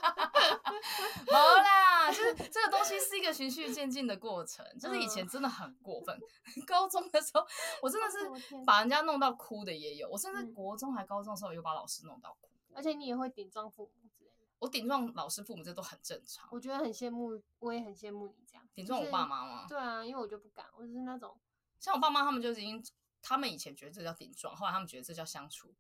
[1.32, 4.66] 好啦，就是这个东西是一个循序渐进的过程。
[4.80, 6.20] 就是以前真的很过分，
[6.66, 7.46] 高中的时候
[7.82, 10.10] 我真的是把人家弄到哭的也有。
[10.10, 12.50] 我甚至国中还高中的时候有把老师弄到哭。
[12.74, 14.48] 而且你也会顶撞父母之类的。
[14.60, 16.48] 我顶撞老师、父母这都很正常。
[16.52, 19.66] 我觉得很羡慕，我也很羡慕你这样顶撞我爸妈吗？
[19.68, 21.38] 对啊，因为我就不敢，我就是那种
[21.80, 22.84] 像我爸妈他们就已经，
[23.22, 25.74] 他们以前觉得这叫顶撞，后来他们觉得这叫相处。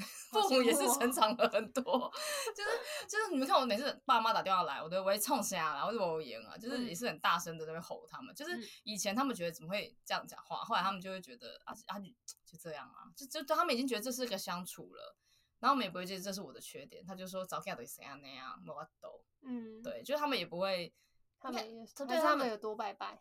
[0.30, 2.12] 父母也是成长了很多，
[2.56, 2.70] 就是
[3.08, 8.34] 就是你们看我每次爸妈打电话来，我都会冲下来，或者我演啊，就是也是很大声的在那边吼他们。
[8.34, 12.06] 就是以前他们觉得怎么会这样讲话，后来他们就会觉得啊啊就
[12.46, 15.16] 就这样啊，就就他们已经觉得这是个相处了，
[15.58, 20.92] 然后我们也不会觉得这是我的缺点，他就说早看到谁啊那样，我都嗯，对，就是他们也不会，
[21.40, 23.18] 他们也他对他们有多拜拜，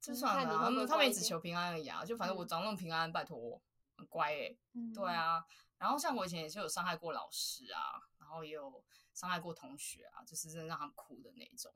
[0.00, 3.60] 就算了，他们他们也只求平安而已啊，就反正我长那种平安，拜托
[3.96, 4.56] 很乖哎，
[4.94, 5.44] 对啊。
[5.78, 8.82] 然后像我以前也是有伤害过老师啊，然后也有
[9.14, 11.72] 伤害过同学啊，就是真的让他们哭的那种。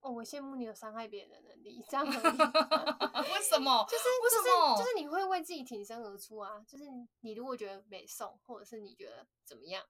[0.00, 3.22] 哦，我羡慕你有伤害别人的能力，这样 很厉害。
[3.32, 3.84] 为什么？
[3.88, 6.64] 就是就是就是你会为自己挺身而出啊！
[6.68, 6.84] 就是
[7.20, 9.82] 你如果觉得没送，或者是你觉得怎么样，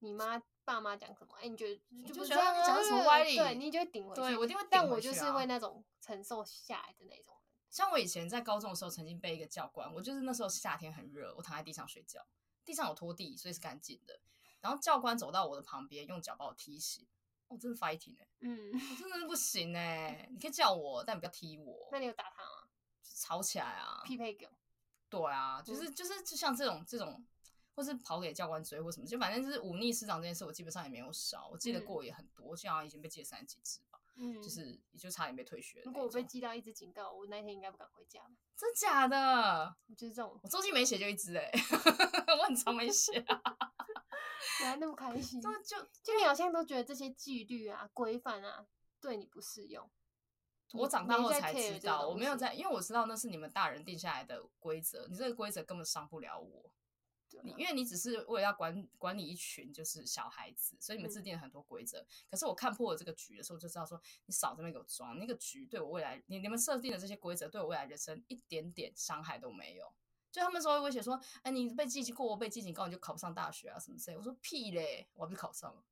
[0.00, 3.36] 你妈爸妈讲什么，哎，你觉得就不觉得讲什么歪理？
[3.36, 4.20] 对，你就会顶回去。
[4.20, 4.66] 对，我一定会。
[4.68, 7.42] 但我就是会那种承受下来的那种人。
[7.70, 12.20] 像我以前在高中的时候，曾经被一个教官，我就是那时候夏天很热，我躺在地上睡觉。
[12.64, 14.20] 地上有拖地，所以是干净的。
[14.60, 17.06] 然后教官走到我的旁边，用脚把我踢醒。
[17.48, 20.28] 我、哦、真的 fighting 哎、欸，嗯，我真的是不行哎、欸。
[20.32, 21.88] 你可以叫我，但你不要踢我。
[21.92, 22.68] 那你有打他吗？
[23.02, 24.00] 吵起来啊！
[24.06, 24.46] 匹配狗。
[25.10, 27.22] 对啊，就是就是就像这种这种，
[27.74, 31.48] 或是跑给教官追或什么，就反正就是忤逆师长这件事，我基本上也没有少。
[31.48, 33.91] 我记得过也很多，就好像以前被记了三十几次吧。
[34.16, 35.80] 嗯，就是也就差点被退学。
[35.84, 38.20] 如果我被记到一只警告，我那天应该不敢回家。
[38.56, 39.76] 真假的？
[39.96, 41.60] 就是这种，我周记没写就一支哎、欸，
[42.38, 43.40] 我很常没写啊。
[44.60, 45.40] 你还那么开心？
[45.40, 48.66] 就就就你好像都觉得这些纪律啊、规范啊
[49.00, 49.90] 对你不适用。
[50.74, 56.74] 我长大后才知道，我没有在，因为我知道那是你们大人定下来的规则，你这个规则根本伤不了我。
[57.42, 62.00] 你因为你只是为了要管管理一群就是小孩子，所以你们制定了很多规则。
[62.00, 69.92] 嗯、可是我看破了这个局的时候，就知道说你少这么给我装，那个局对我未来，你你们设定的这些规则对我未来人生一点点伤害都没有。
[70.30, 74.16] 就他们说会威胁说，哎，你被记过，被记警告，你就考不上大学啊什么之类。
[74.16, 75.84] 我说屁嘞，我还不是考上了。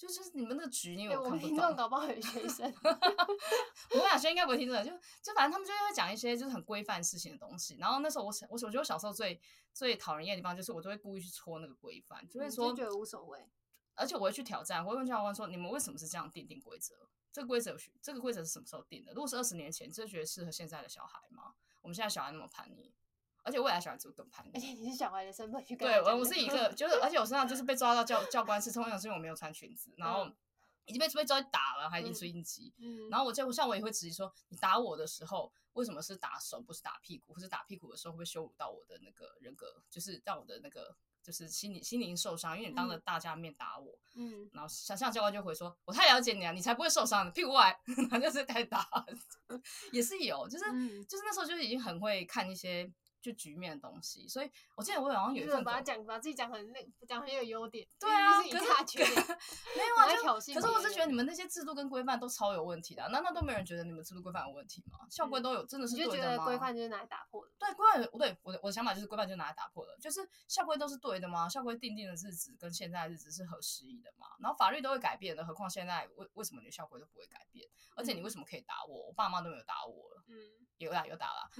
[0.00, 1.38] 就就是你们那个局，你有看不懂。
[1.38, 4.82] 欸、我听众搞不好有学生 我们俩学应该不会听这个。
[4.82, 4.90] 就
[5.22, 7.76] 就反正他们就会讲一些就是很规范事情的东西。
[7.78, 9.38] 然后那时候我我我觉得我小时候最
[9.74, 13.46] 最讨人厌的地方就是我就会故意去戳那个规范，就会说就觉得无所谓。
[13.94, 16.94] 而且我会去挑战，我会问教官说：“你们为什么是这样定定规则？
[17.30, 19.12] 这个规则这个规则是什么时候定的？
[19.12, 21.52] 如果是二十年前，这觉得适合现在的小孩吗？
[21.82, 22.94] 我们现在小孩那么叛逆。”
[23.50, 30.30] 而且未来小孩子会更叛逆，而且你是小孩的身份去跟对，我我是一个，就是而且我身上就是被抓到教教官室，通常是因为我没有穿裙子，然后
[30.84, 32.72] 已经被被抓去打了，还一直应急。
[32.78, 48.88] 嗯，然后我就像我也会质疑说，你打我的时候为什么是打手不是打屁股，或是打屁股的时候会羞辱到我的那个人格，就是让我的那个就是心理心灵受伤，因为你当着大家面打我，嗯，然后想象教官就会说，我太了解你了，你才不会受伤的，屁股外， 他就是该打，
[49.92, 52.90] 也是有，就是、嗯、就是那时候就已经很会看一些。
[53.20, 57.86] 就局面的东西，所以我记得我好像有一份把它讲，把自己讲很累讲很有优点。
[57.98, 58.54] 对啊，可是
[59.76, 64.98] 没有啊，就可是我是觉得你们那些制度跟规范都超有问题的，难道都没人觉得你们制度规范有问题吗？
[65.10, 66.16] 校规都有，真的是对的吗？
[66.16, 67.52] 你就觉得规范就是拿来打破的？
[67.58, 71.48] 对，规范，对，我的我的想法就是规范就是拿来打破的，就是校规都是对的吗？
[71.48, 74.26] 校规定定的日子跟现在的日子是合时宜的吗？
[74.40, 77.68] 然后法律都会改变的，何况现在为为什么你的校规都不会改变？
[77.94, 79.08] 而且你为什么可以打我？
[79.08, 80.36] 我爸妈都没有打我了，嗯，
[80.78, 81.50] 有打有打了，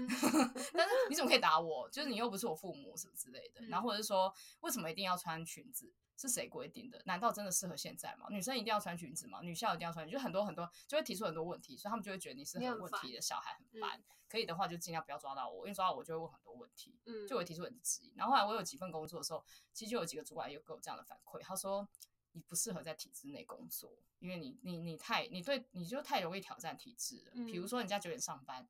[0.72, 1.90] 但是你怎么可以打我？
[1.90, 2.30] 就是你又。
[2.30, 5.92] 不是我父母什么之类的，然后或者是说，为什么一定要穿裙子？
[6.16, 7.02] 是谁规定的？
[7.06, 8.28] 难道真的适合现在吗？
[8.30, 9.40] 女生一定要穿裙子吗？
[9.42, 10.16] 女校一定要穿裙子？
[10.16, 13.98] 就很多很多就会提出很多问题，所以他们就会觉得你是很问题的小孩，很烦。
[13.98, 18.12] 嗯、可以的话，就尽量不要抓到我，因为抓到我就会问很多问题，嗯，就会提出很多质疑。
[18.14, 21.88] 然后后来我有几份工作的时候，其实就有几个主管有给我这样的反馈，他说
[22.30, 27.32] 你不适合在体制内工作，因为你你你太你对你就太容易挑战体制了。
[27.34, 28.68] 嗯、比如说，人家九点上班。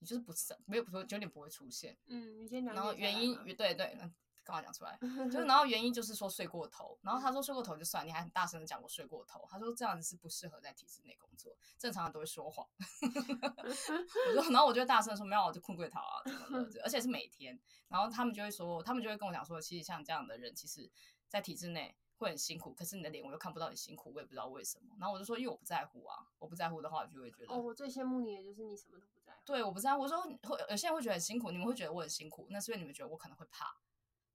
[0.00, 2.74] 你就是不是没有不说九点不会出现，嗯，你先讲。
[2.74, 4.98] 然后原因对对，嗯，干嘛讲出来？
[5.30, 12.66] 就是然后原因就是说睡过头，然后他说睡过头就算，你还很大声的讲我睡过头，他说这样子是不适合在体制内工作，正常人都会说谎。
[14.34, 17.58] 我说，然后我就大声说没有，我就困过头啊，怎么的， 而且是每天。
[17.88, 20.90] 然后他们就会说，他们就会跟我讲说，其实像这样的人，其实
[21.28, 21.94] 在体制内。
[22.20, 24.94] 会很辛苦，可是你的脸我又看不到你辛苦，我也不知道为什么。
[24.98, 27.54] 然后我就说，因为我不在乎啊，我不在乎的话，我就会觉得。
[27.54, 29.19] 哦，我最羡慕你的就是你什么都不。
[29.44, 29.96] 对，我不知道。
[29.98, 33.76] 我说会有些人会觉得很辛苦，你们会觉得我很辛苦，那是因为你们觉得我可能会怕。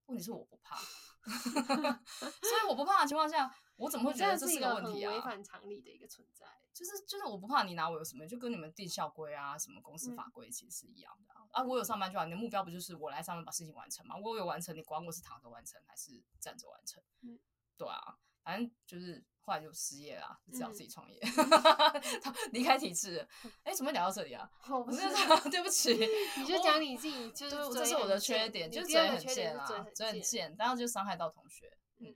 [0.07, 0.77] 问题是我不怕，
[1.25, 5.11] 所以我不怕的情况下，我怎么会觉得这是个问题啊？
[5.11, 11.41] 违反常理的一个存在，就是就是我不怕你拿我有什么，就跟你们定校规啊，什么公司法规其实是一样的啊。
[11.41, 14.15] 嗯、啊，我有上班就好，你的目标不就是我来上班把事情完成吗？
[14.15, 17.01] 我有完成，你管我是躺着完成还是站着完成？
[17.21, 17.39] 嗯。
[17.75, 21.19] 对啊，反正就是后来就失业了，只好自己创业
[22.51, 23.25] 离、嗯、开体制。
[23.63, 24.49] 哎、欸，怎么聊到这里啊？
[24.69, 25.01] 我不是，
[25.51, 25.93] 对不起，
[26.37, 31.77] 你就讲你自己，就是这是我的缺点，就是嘴很贱啊，嘴很贱，然后就伤害到同学。
[31.99, 32.15] 嗯，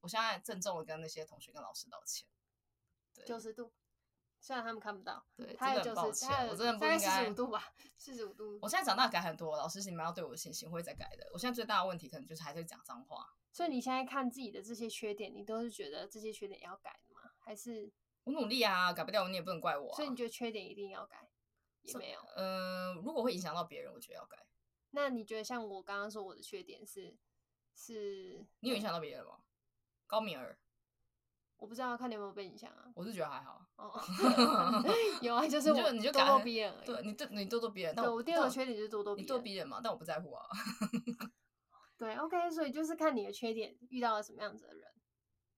[0.00, 2.26] 我现在郑重的跟那些同学跟老师道歉。
[3.26, 3.70] 九十度。
[4.38, 8.58] 虽然他们看不到，对，真的很抱歉，我真的不应该四十五度吧，四十五度。
[8.62, 11.28] 我现在长大改很多，老师你们要对我的信心，会再改的。
[11.32, 13.28] 我现在最大的问题可能就是还在讲脏话。
[13.56, 17.22] 所以你现在看自己的这些缺点，你都是觉得这些缺点要改的吗？
[17.38, 17.90] 还是
[18.24, 19.96] 我努力啊，改不掉你也不能怪我啊。
[19.96, 21.30] 所以你觉得缺点一定要改？
[21.80, 22.20] 也没有。
[22.36, 24.36] 嗯、呃，如果会影响到别人，我觉得要改。
[24.90, 27.16] 那你觉得像我刚刚说我的缺点是
[27.74, 28.44] 是？
[28.60, 29.38] 你有影响到别人吗？
[30.06, 30.58] 高敏儿。
[31.56, 32.92] 我不知道看你有没有被影响啊？
[32.94, 33.66] 我是觉得还好。
[33.76, 33.98] 哦，
[35.22, 36.86] 有啊，就是我你就咄咄逼人而已。
[36.86, 37.94] 对，你对你咄咄逼人。
[37.94, 39.24] 对，我第二个缺点就是咄咄逼人。
[39.24, 39.80] 你咄逼人嘛？
[39.82, 40.46] 但我不在乎啊。
[41.98, 44.92] 对，OK，所以就是看你的缺点遇到了什么样子的人，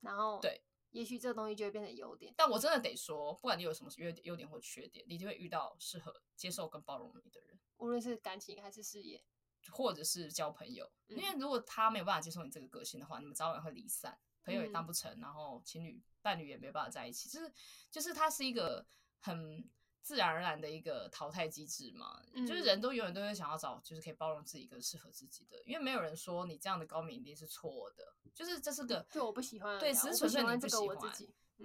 [0.00, 2.32] 然后对，也许这个东西就会变成优点。
[2.36, 9.24] 但我真的得说，不管你有什么优优点或缺点，你就会遇到适合接受跟包容你的人，无论是感情还是事业，
[9.72, 10.90] 或者是交朋友。
[11.06, 14.18] 因为如果他没有办法接受你这个个性的话，你们早晚会离散。
[14.44, 17.52] 朋友也当不成，嗯、然后情侣伴侣也没办法在一起，就是
[17.90, 18.86] 就是它是一个
[19.18, 19.68] 很
[20.08, 31.12] 自然而然的一个淘汰机制嘛，嗯、就是人都永远都会想要找就是可以包容自己跟适合自己的，因为没有人说你这样的高敏一定是错的，就是这是个对我不喜欢，对，只是纯粹你不喜欢，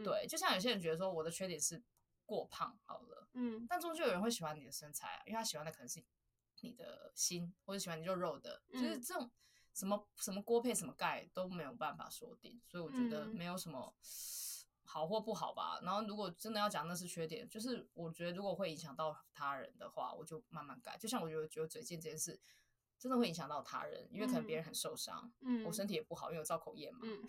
[0.04, 1.82] 对，就像有些人觉得说我的缺点是
[2.26, 6.04] 过胖好了，嗯，但终究有人会喜欢你的身材啊，因为他喜欢的可能是
[6.60, 9.32] 你的心，或者喜欢你肉肉的，就是这种。
[9.76, 13.92] 什么什么锅配什么盖都没有办法说定，所以我觉得没有什么
[14.84, 15.80] 好或不好吧。
[15.82, 20.98] 嗯、然后如果真的要讲那是缺点，就是我觉得如果会影响到他人的话，我就慢慢改。
[20.98, 22.40] 就像我觉得觉得嘴贱这件事
[23.00, 27.28] 真的会影响到他人，因为可能别人很受伤，嗯，我身体也不好，因为我造口业嘛，嗯，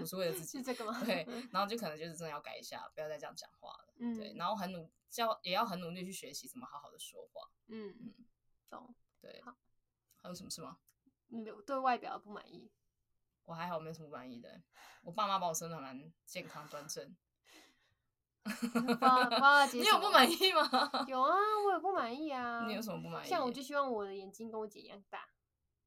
[0.00, 1.02] 我是为了自 己，是这个吗？
[1.04, 8.14] 对，然后就可能就是真的要改一下，不要再这样讲话了，嗯，对，然后很努教也要很努力去学习怎么好好的说话，嗯嗯，
[8.68, 9.56] 懂，对，好，
[10.16, 10.78] 还有什么事吗？
[11.28, 12.70] 没有对外表不满意，
[13.50, 14.48] 我还好，没什么不满意的。
[15.02, 17.16] 我爸妈把我生的蛮健康端正。
[19.00, 20.62] 爸爸，你有 不满意吗？
[21.08, 21.34] 有啊，
[21.66, 22.64] 我有不满意啊。
[22.68, 23.28] 你有什么不满意？
[23.28, 25.26] 像我就希望我的眼睛跟我姐一样大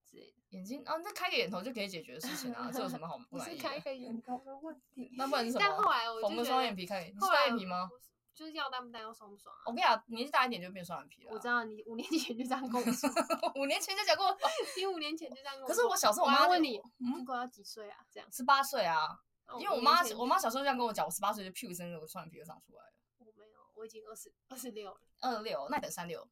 [0.06, 0.34] 之类的。
[0.50, 3.56] 眼睛啊，那开个眼头就可以解决的事情啊，这有什么好不 满意？
[3.56, 5.14] 是开个眼头的问题。
[5.18, 5.66] 那不然是什么？
[5.66, 7.90] 但后来我缝个双眼皮，看你是单眼皮吗？
[8.34, 9.62] 就是要淡不淡，要爽不爽啊？
[9.66, 11.32] 我跟你讲，年纪大一点就变双眼皮了。
[11.32, 13.10] 我知道你五年前就这样跟我说，
[13.56, 14.36] 五年前就讲过，
[14.78, 15.74] 你五年前就这样跟我说。
[15.76, 18.00] 可是我小时候，我妈问你，如果要几岁啊？
[18.12, 19.20] 这样十八岁啊？
[19.60, 22.94] 因为我妈，我妈小时候这样跟我讲，我十八岁就屁股一声，我双眼皮就长出来了。
[23.20, 25.00] 我没有，我已经二十二十六了。
[25.20, 26.28] 二六，那你等三六，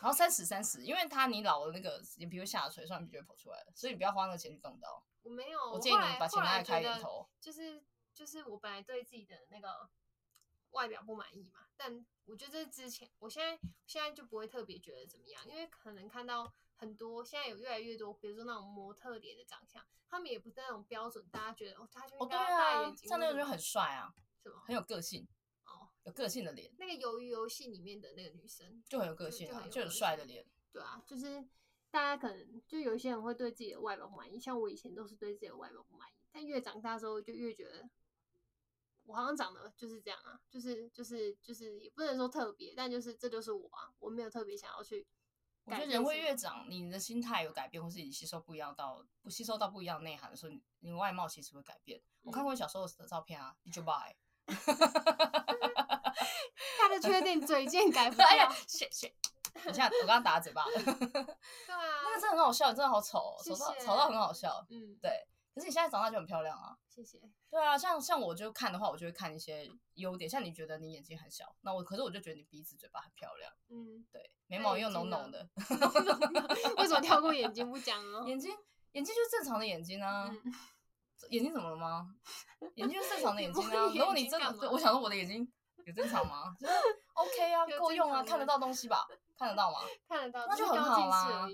[0.00, 5.04] 然后三十三十，因为他你老了，那个眼皮会下垂，双眼皮就会跑出来了，所以你不要花那个钱去动刀。
[5.22, 7.28] 我没有，我建议你把钱拿来开眼头。
[7.40, 7.82] 就是
[8.14, 9.88] 就是，我本来对自己的那个
[10.74, 12.04] 外表不满意嘛，但。
[12.26, 24.62] 我觉得这之前，我现在现在就不会特别觉得怎么样，因为可能看到很多现在有越来越多，比如说那种模特脸的长相，他们也不是那种标准，大家觉得哦，他就应该大眼睛，像那种就很帅啊，是吗？
[24.64, 25.28] 很有个性
[25.66, 26.72] 哦，有个性的脸。
[26.78, 30.46] 那个鱿鱼游戏里面的那个女生就很有个性啊，就很帅的脸。
[30.72, 31.46] 对啊，就是
[31.90, 37.86] 大家可能就有一些人会对自己的外表不满意，像我以前都是对自己的外表不满意，但越长大之后就越觉得。
[39.06, 45.06] 我好像长得就是这样啊，就是就是就是也不能说特别，但就是这就是我啊，我没有特别想要去。
[45.64, 51.98] 我觉得人会越长，你的心态有改变，或是你吸收不一样到不吸收到不一样内涵的时候，你外貌其实会改变。
[51.98, 54.16] 嗯、我看过你小时候的照片啊，你 就拜。
[56.78, 58.26] 他的缺点嘴贱改不 掉。
[58.26, 59.14] 哎呀，谢谢。
[59.54, 60.64] 你现在我刚刚打了嘴巴。
[60.68, 64.66] 对啊，那个真的很好笑，真的好丑，丑到丑到很好笑。
[64.68, 65.26] 嗯，对。
[65.54, 66.76] 可是你现在长大就很漂亮啊！
[66.88, 67.20] 谢谢。
[67.48, 70.28] 对啊，像像我就看的话，我就会看一些优点。
[70.28, 73.52] 像你觉得你眼睛很小，那我可是我就觉得你鼻子、嘴巴很漂亮。
[73.68, 75.48] 嗯，对，眉毛又浓浓的。
[76.78, 78.24] 为什么跳过眼睛不讲呢？
[78.28, 78.50] 眼睛，
[78.92, 80.28] 眼睛就是正常的眼睛啊。
[81.30, 82.14] 眼睛怎么了吗？
[82.74, 83.86] 眼睛就是正常的眼 睛啊。
[83.94, 85.50] 如果你真的，我想说我的眼睛
[85.86, 86.54] 有正常吗？
[86.58, 86.74] 就是
[87.14, 89.06] OK 啊，够用啊，看得到东西吧？
[89.38, 89.78] 看得到吗？
[90.08, 91.48] 看得到，那就很好啦。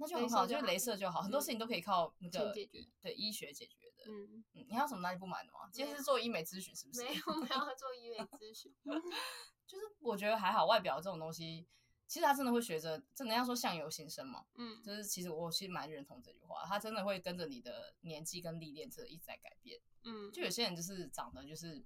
[0.00, 4.04] 那就很好，就是镭射就好，很多事情都可以靠那个对医学解决的。
[4.06, 5.68] 嗯嗯，你还有什么哪里不满的吗？
[5.70, 7.02] 今天是做医美咨询是不 是？
[7.02, 8.74] 没有，没有做医美咨询。
[9.66, 11.68] 就是我觉得还好，外表这种东西，
[12.06, 14.46] 其实他真的会学着，真的要说相由心生嘛。
[14.54, 19.78] 嗯，就是其实我其实蛮认同这句话，他真的会跟着你的年纪跟历练，这一直在改变。
[20.04, 21.84] 嗯，就有些人就是长得就是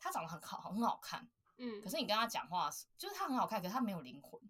[0.00, 1.28] 他长得很好，很好看。
[1.58, 2.68] 嗯，可是你跟他讲话，
[2.98, 4.40] 就是他很好看，可是他没有灵魂。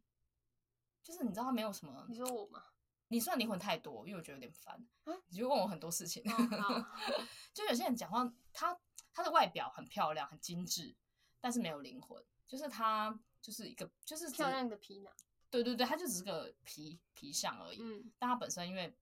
[1.04, 2.04] 就是你知道他没有什么？
[2.08, 2.64] 你说我吗？
[3.08, 4.74] 你算灵魂太多，因为我觉得有点烦。
[5.04, 6.86] 啊、你就问我很多事情，哦、
[7.54, 8.78] 就有些人讲话，他
[9.12, 10.94] 他的外表很漂亮，很精致，
[11.40, 15.12] 但是没有灵魂，就是他就是一个就是漂亮的皮囊。
[15.50, 17.80] 对对对，他就只是个皮皮相而已。
[17.80, 18.96] 嗯，但他本身因为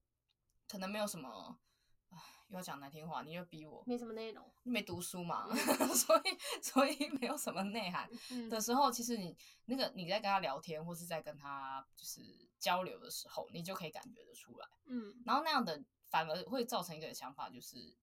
[0.67, 1.59] 可能没有什么。
[2.49, 5.47] 又要讲难听话，你又逼我，没什么内容，你没读书嘛，
[5.95, 8.09] 所以所以没有什么内涵
[8.49, 9.35] 的时候，嗯、其实你
[9.65, 12.21] 那个你在跟他聊天，或是在跟他就是
[12.59, 17.95] 交流的时候，你就可以感觉得出来，嗯，然后那样的反而会造成一个想法，就是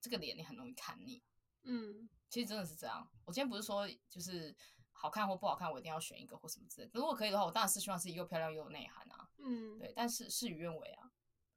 [0.00, 1.20] 这个脸你很容易看腻，
[1.64, 3.08] 嗯，其实真的是这样。
[3.24, 4.56] 我今天不是说就是
[4.92, 11.07] 好看或不好看，我一定要选一个或什么之类的，如果可以的话，我当然是希望是又漂亮又有内涵啊，嗯，对，但是事与愿违啊。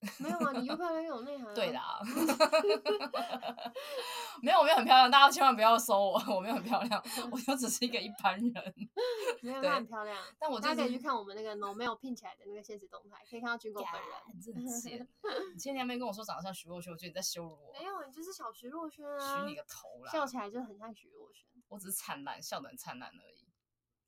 [0.18, 1.54] 没有啊，你又漂亮又有内涵、啊。
[1.54, 2.00] 对的啊，
[4.42, 8.52] 没有，我没有很漂亮，大家千万不要说我，我没有很漂亮，我就只是一个一般人。
[9.42, 10.18] 没有，他很漂亮。
[10.40, 14.10] 但我大家可以去看我们那个 No 没有拼起来的那个现实动态，可以看到军狗本人。
[14.42, 15.08] 真贱！
[15.54, 17.72] 你前天没跟我说长得像徐若瑄，我觉得你在羞辱我。
[17.80, 19.44] 没有，你就是小徐若瑄啊！
[19.44, 20.12] 许你个头啦！
[20.12, 21.46] 笑起来就很像徐若瑄。
[21.68, 23.46] 我只是灿烂，笑得很灿烂而已。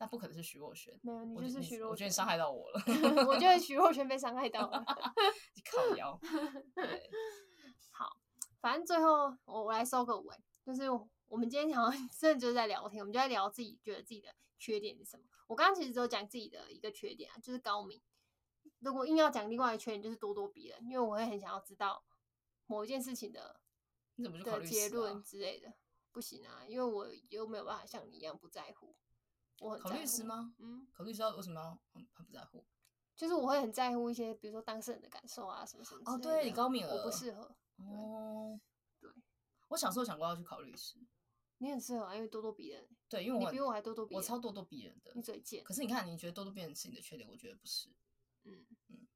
[0.04, 1.92] 那不可能是徐若瑄，没有，你就是徐若瑄。
[1.92, 2.82] 我觉得你伤害到我了，
[3.26, 4.84] 我觉得徐若瑄被伤害到了。
[5.56, 6.20] 你靠腰。
[6.76, 7.10] 对，
[7.92, 8.18] 好，
[8.60, 10.36] 反正最后我我来收个尾，
[10.66, 10.90] 就是
[11.30, 15.24] 我们今天好像真的就是在聊天，我们就在聊自己觉得自己的缺点是什么。
[15.48, 18.02] 我刚刚其实只有讲自己的一个缺点啊，就是高明。
[18.80, 22.04] 如果硬要讲另外一个缺点，就是咄咄逼人，因为我会很想要知道
[22.66, 23.62] 某一件事情的
[24.16, 25.74] 你怎么就的结论之类的。
[26.12, 28.96] 不行啊，因为我又没有办法像你一样不在乎。
[29.64, 30.54] 我很考律师吗？
[30.60, 32.66] 嗯，考律师要为什么要很很不在乎？
[33.16, 36.02] 就是我会很在乎一些，比如说当事人的感受啊，什么什么。
[36.06, 37.56] 哦，对，你高敏了，我不适合。
[37.78, 38.60] 哦，
[39.00, 39.10] 对，
[39.70, 40.98] 我小时候想过要去考律师。
[41.60, 42.86] 你很适合啊，因为咄咄逼人。
[43.08, 45.12] 对，因为我比我还咄咄逼人，我超咄咄逼人的。
[45.16, 45.64] 你嘴贱。
[45.64, 47.90] 可是你看，你觉得咄咄逼人是你的缺点，我觉得不是。
[48.44, 49.08] 嗯嗯，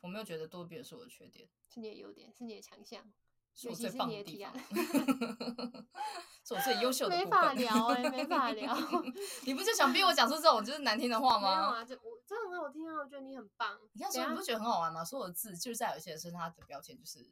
[0.00, 3.10] 我没有觉得咄咄逼人是我的缺点，是你的优点，是你的强项。
[3.58, 4.54] 是我最棒的地方，
[6.46, 7.16] 是我最优秀的。
[7.16, 8.72] 没法聊哎、欸，没法聊。
[9.44, 11.56] 你不就想逼我讲出这种就是难听的话 吗？
[11.56, 13.76] 没有啊，这我这很好听啊，我觉得你很棒。
[13.94, 15.04] 你看，所以你不觉得很好玩吗？
[15.04, 17.28] 所有的字就是在有些人身上，他的标签就是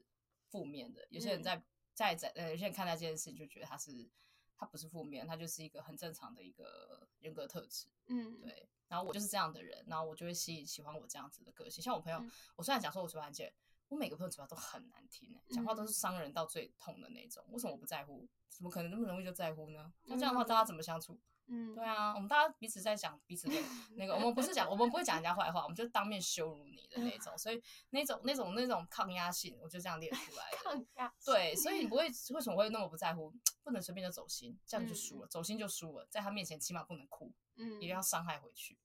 [0.50, 1.64] 负面的；有些人在、嗯、
[1.94, 4.10] 在在呃，有些人看待这件事情就觉得他是
[4.56, 7.86] 他不是负面，他就是一个很正常的一个人格特质。
[8.08, 8.68] 嗯，对。
[8.88, 11.80] 然后我就是这样的人，然后我就会吸引喜欢我这样子的个性。
[11.80, 13.52] 像我朋友，嗯、我虽然讲说我嘴巴很贱。
[13.88, 17.44] 我每个朋友嘴巴都很难听诶，讲话都是伤人到最痛的那种。
[17.50, 18.26] 为什么我不在乎？
[18.48, 19.92] 怎么可能那么容易就在乎呢？
[20.04, 21.18] 那这样的话，大家怎么相处？
[21.48, 23.54] 嗯，对啊，我们大家彼此在讲彼此的
[23.94, 27.38] 那个，我们不是讲，我们不会讲人家坏话，我们就当面羞辱你的那种。
[27.38, 30.56] 所以那种那种那种抗压性，我就这样练出来的。
[30.56, 33.32] 抗压对，所以你不会为什么会那么不在乎？
[33.62, 36.04] 不能随便就走心，这样就输了，走心就输了。
[36.10, 38.76] 在他面前起码不能哭，嗯，一定要伤害回去。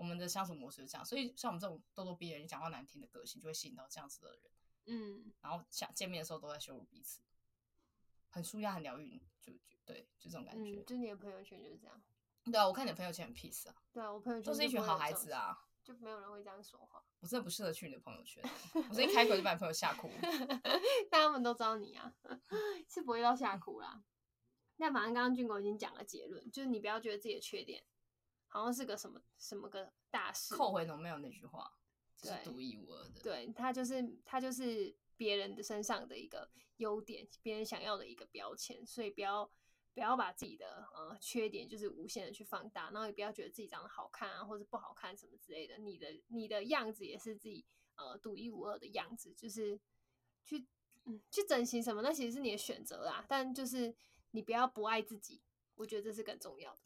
[0.00, 4.40] 我们的相处模式是这样，所以像我们这种咄咄逼人、讲话难听的个性，就会吸引到这样子的人。
[4.86, 7.20] 嗯，然后想见面的时候都在羞辱彼此，
[8.30, 10.80] 很舒压，很疗愈，就就对，就这种感觉。
[10.80, 12.02] 嗯，就你的朋友圈就是这样。
[12.44, 13.74] 对啊，我看你的朋友圈很 peace 啊。
[13.92, 17.04] 对啊，我朋友圈都是一群好孩子啊，就没有人会这样说话。
[17.20, 18.42] 我真的不适合去你的朋友圈，
[18.88, 20.10] 我是一开口就把你朋友吓哭。
[21.10, 22.14] 但他们都知道你啊，
[22.88, 24.02] 是不会到吓哭啦。
[24.76, 27.84] 那反正刚刚俊狗已经讲了结论，就是你不要觉得自己的缺点
[28.50, 30.54] 好像是个什么什么个大事。
[30.54, 31.72] 扣回 No 没有那句话。
[32.22, 39.50] 是独一无二的，对，他就是他就是别人的身上的一个优点，别人想要的一个标签，所以不要
[39.94, 47.64] 不要把自己的呃缺点就是无限的去放大，然后也不要觉得自己长得好看啊或者不好看什么之类的，你的你的样子也是自己
[47.96, 49.80] 呃独一无二的样子，就是
[50.44, 50.66] 去
[51.06, 53.96] 嗯去整形什么，那其实是你的选择啦，但就是
[54.32, 55.40] 你不要不爱自己，
[55.76, 56.82] 我觉得这是更重要的。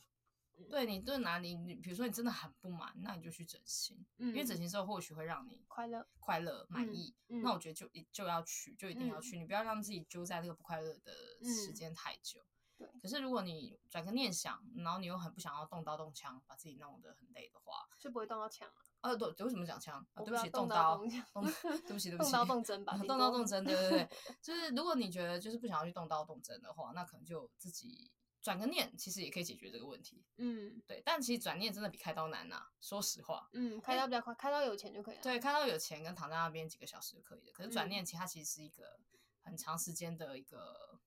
[0.70, 7.14] 对你对哪里，你比如说你真的很不满，那你就去整形，嗯、因为整形之后或许会让你快乐、快乐、满意。
[7.28, 12.44] 嗯嗯、那我觉得就就要去，就一定要去，嗯、你不要让自己揪在这个不快乐的时间太久。
[12.76, 13.00] 对、嗯。
[13.00, 18.74] 可是如果你转个念想，然后你又很不想要动刀动枪，把自己弄得很累的话，就不会动到枪了。
[19.00, 20.04] 啊，对，为什么讲枪？
[20.14, 24.08] 啊，对不起，动刀，动对不起，对不起， 动刀动针吧， 动刀动针，对对对，
[24.40, 28.10] 就是如果你觉得就是不想要去动刀动针的话，那可能就自己。
[28.44, 30.22] 转个念，其实也可以解决这个问题。
[30.36, 33.48] 嗯，对，但其实转念真的比开刀难呐、啊，说实话。
[33.54, 35.22] 嗯，开刀比较快，开刀有钱就可以了。
[35.22, 37.52] 对，开刀有钱跟躺在那边几个小时就可以了。
[37.54, 39.00] 可是转念，其实它其实是一个
[39.40, 41.00] 很长时间的一个。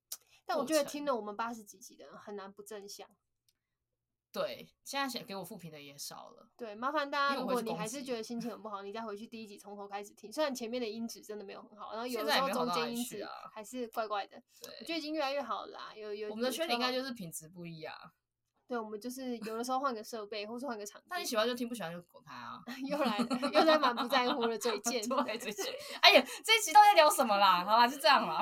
[0.47, 3.07] 但我觉得听了我们八十几集的人很难不正向。
[4.37, 6.49] 对，现在写给我复评的也少了。
[6.55, 10.31] 对，麻烦大家，如果你还是觉得心情很不好，你再回去第一集从头开始听。
[10.31, 14.41] 虽然前面的音质真的没有很好，然后有的时候中间音质还是怪怪的。
[14.61, 15.93] 对，我觉得已经越来越好了啦。
[15.95, 18.13] 有有，我们的缺点应该就是品质不一啊。
[18.67, 21.07] 对，我们就是有的时候换个设备，或是换个场地。
[21.09, 22.61] 但你喜欢就听，不喜欢就滚开啊。
[22.85, 25.73] 又来了，有的在蛮不在乎的嘴贱， 对嘴贱。
[26.01, 27.63] 哎呀，这一集都在聊什么啦？
[27.63, 28.41] 好啦，就这样啦。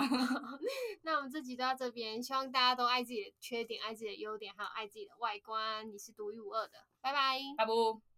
[1.04, 5.88] 那我们这集就到这边，希望大家都爱自己的缺点，爱自己的优点，还有爱自己的外观。
[5.92, 8.14] 你是独一无二的，拜拜，拜拜。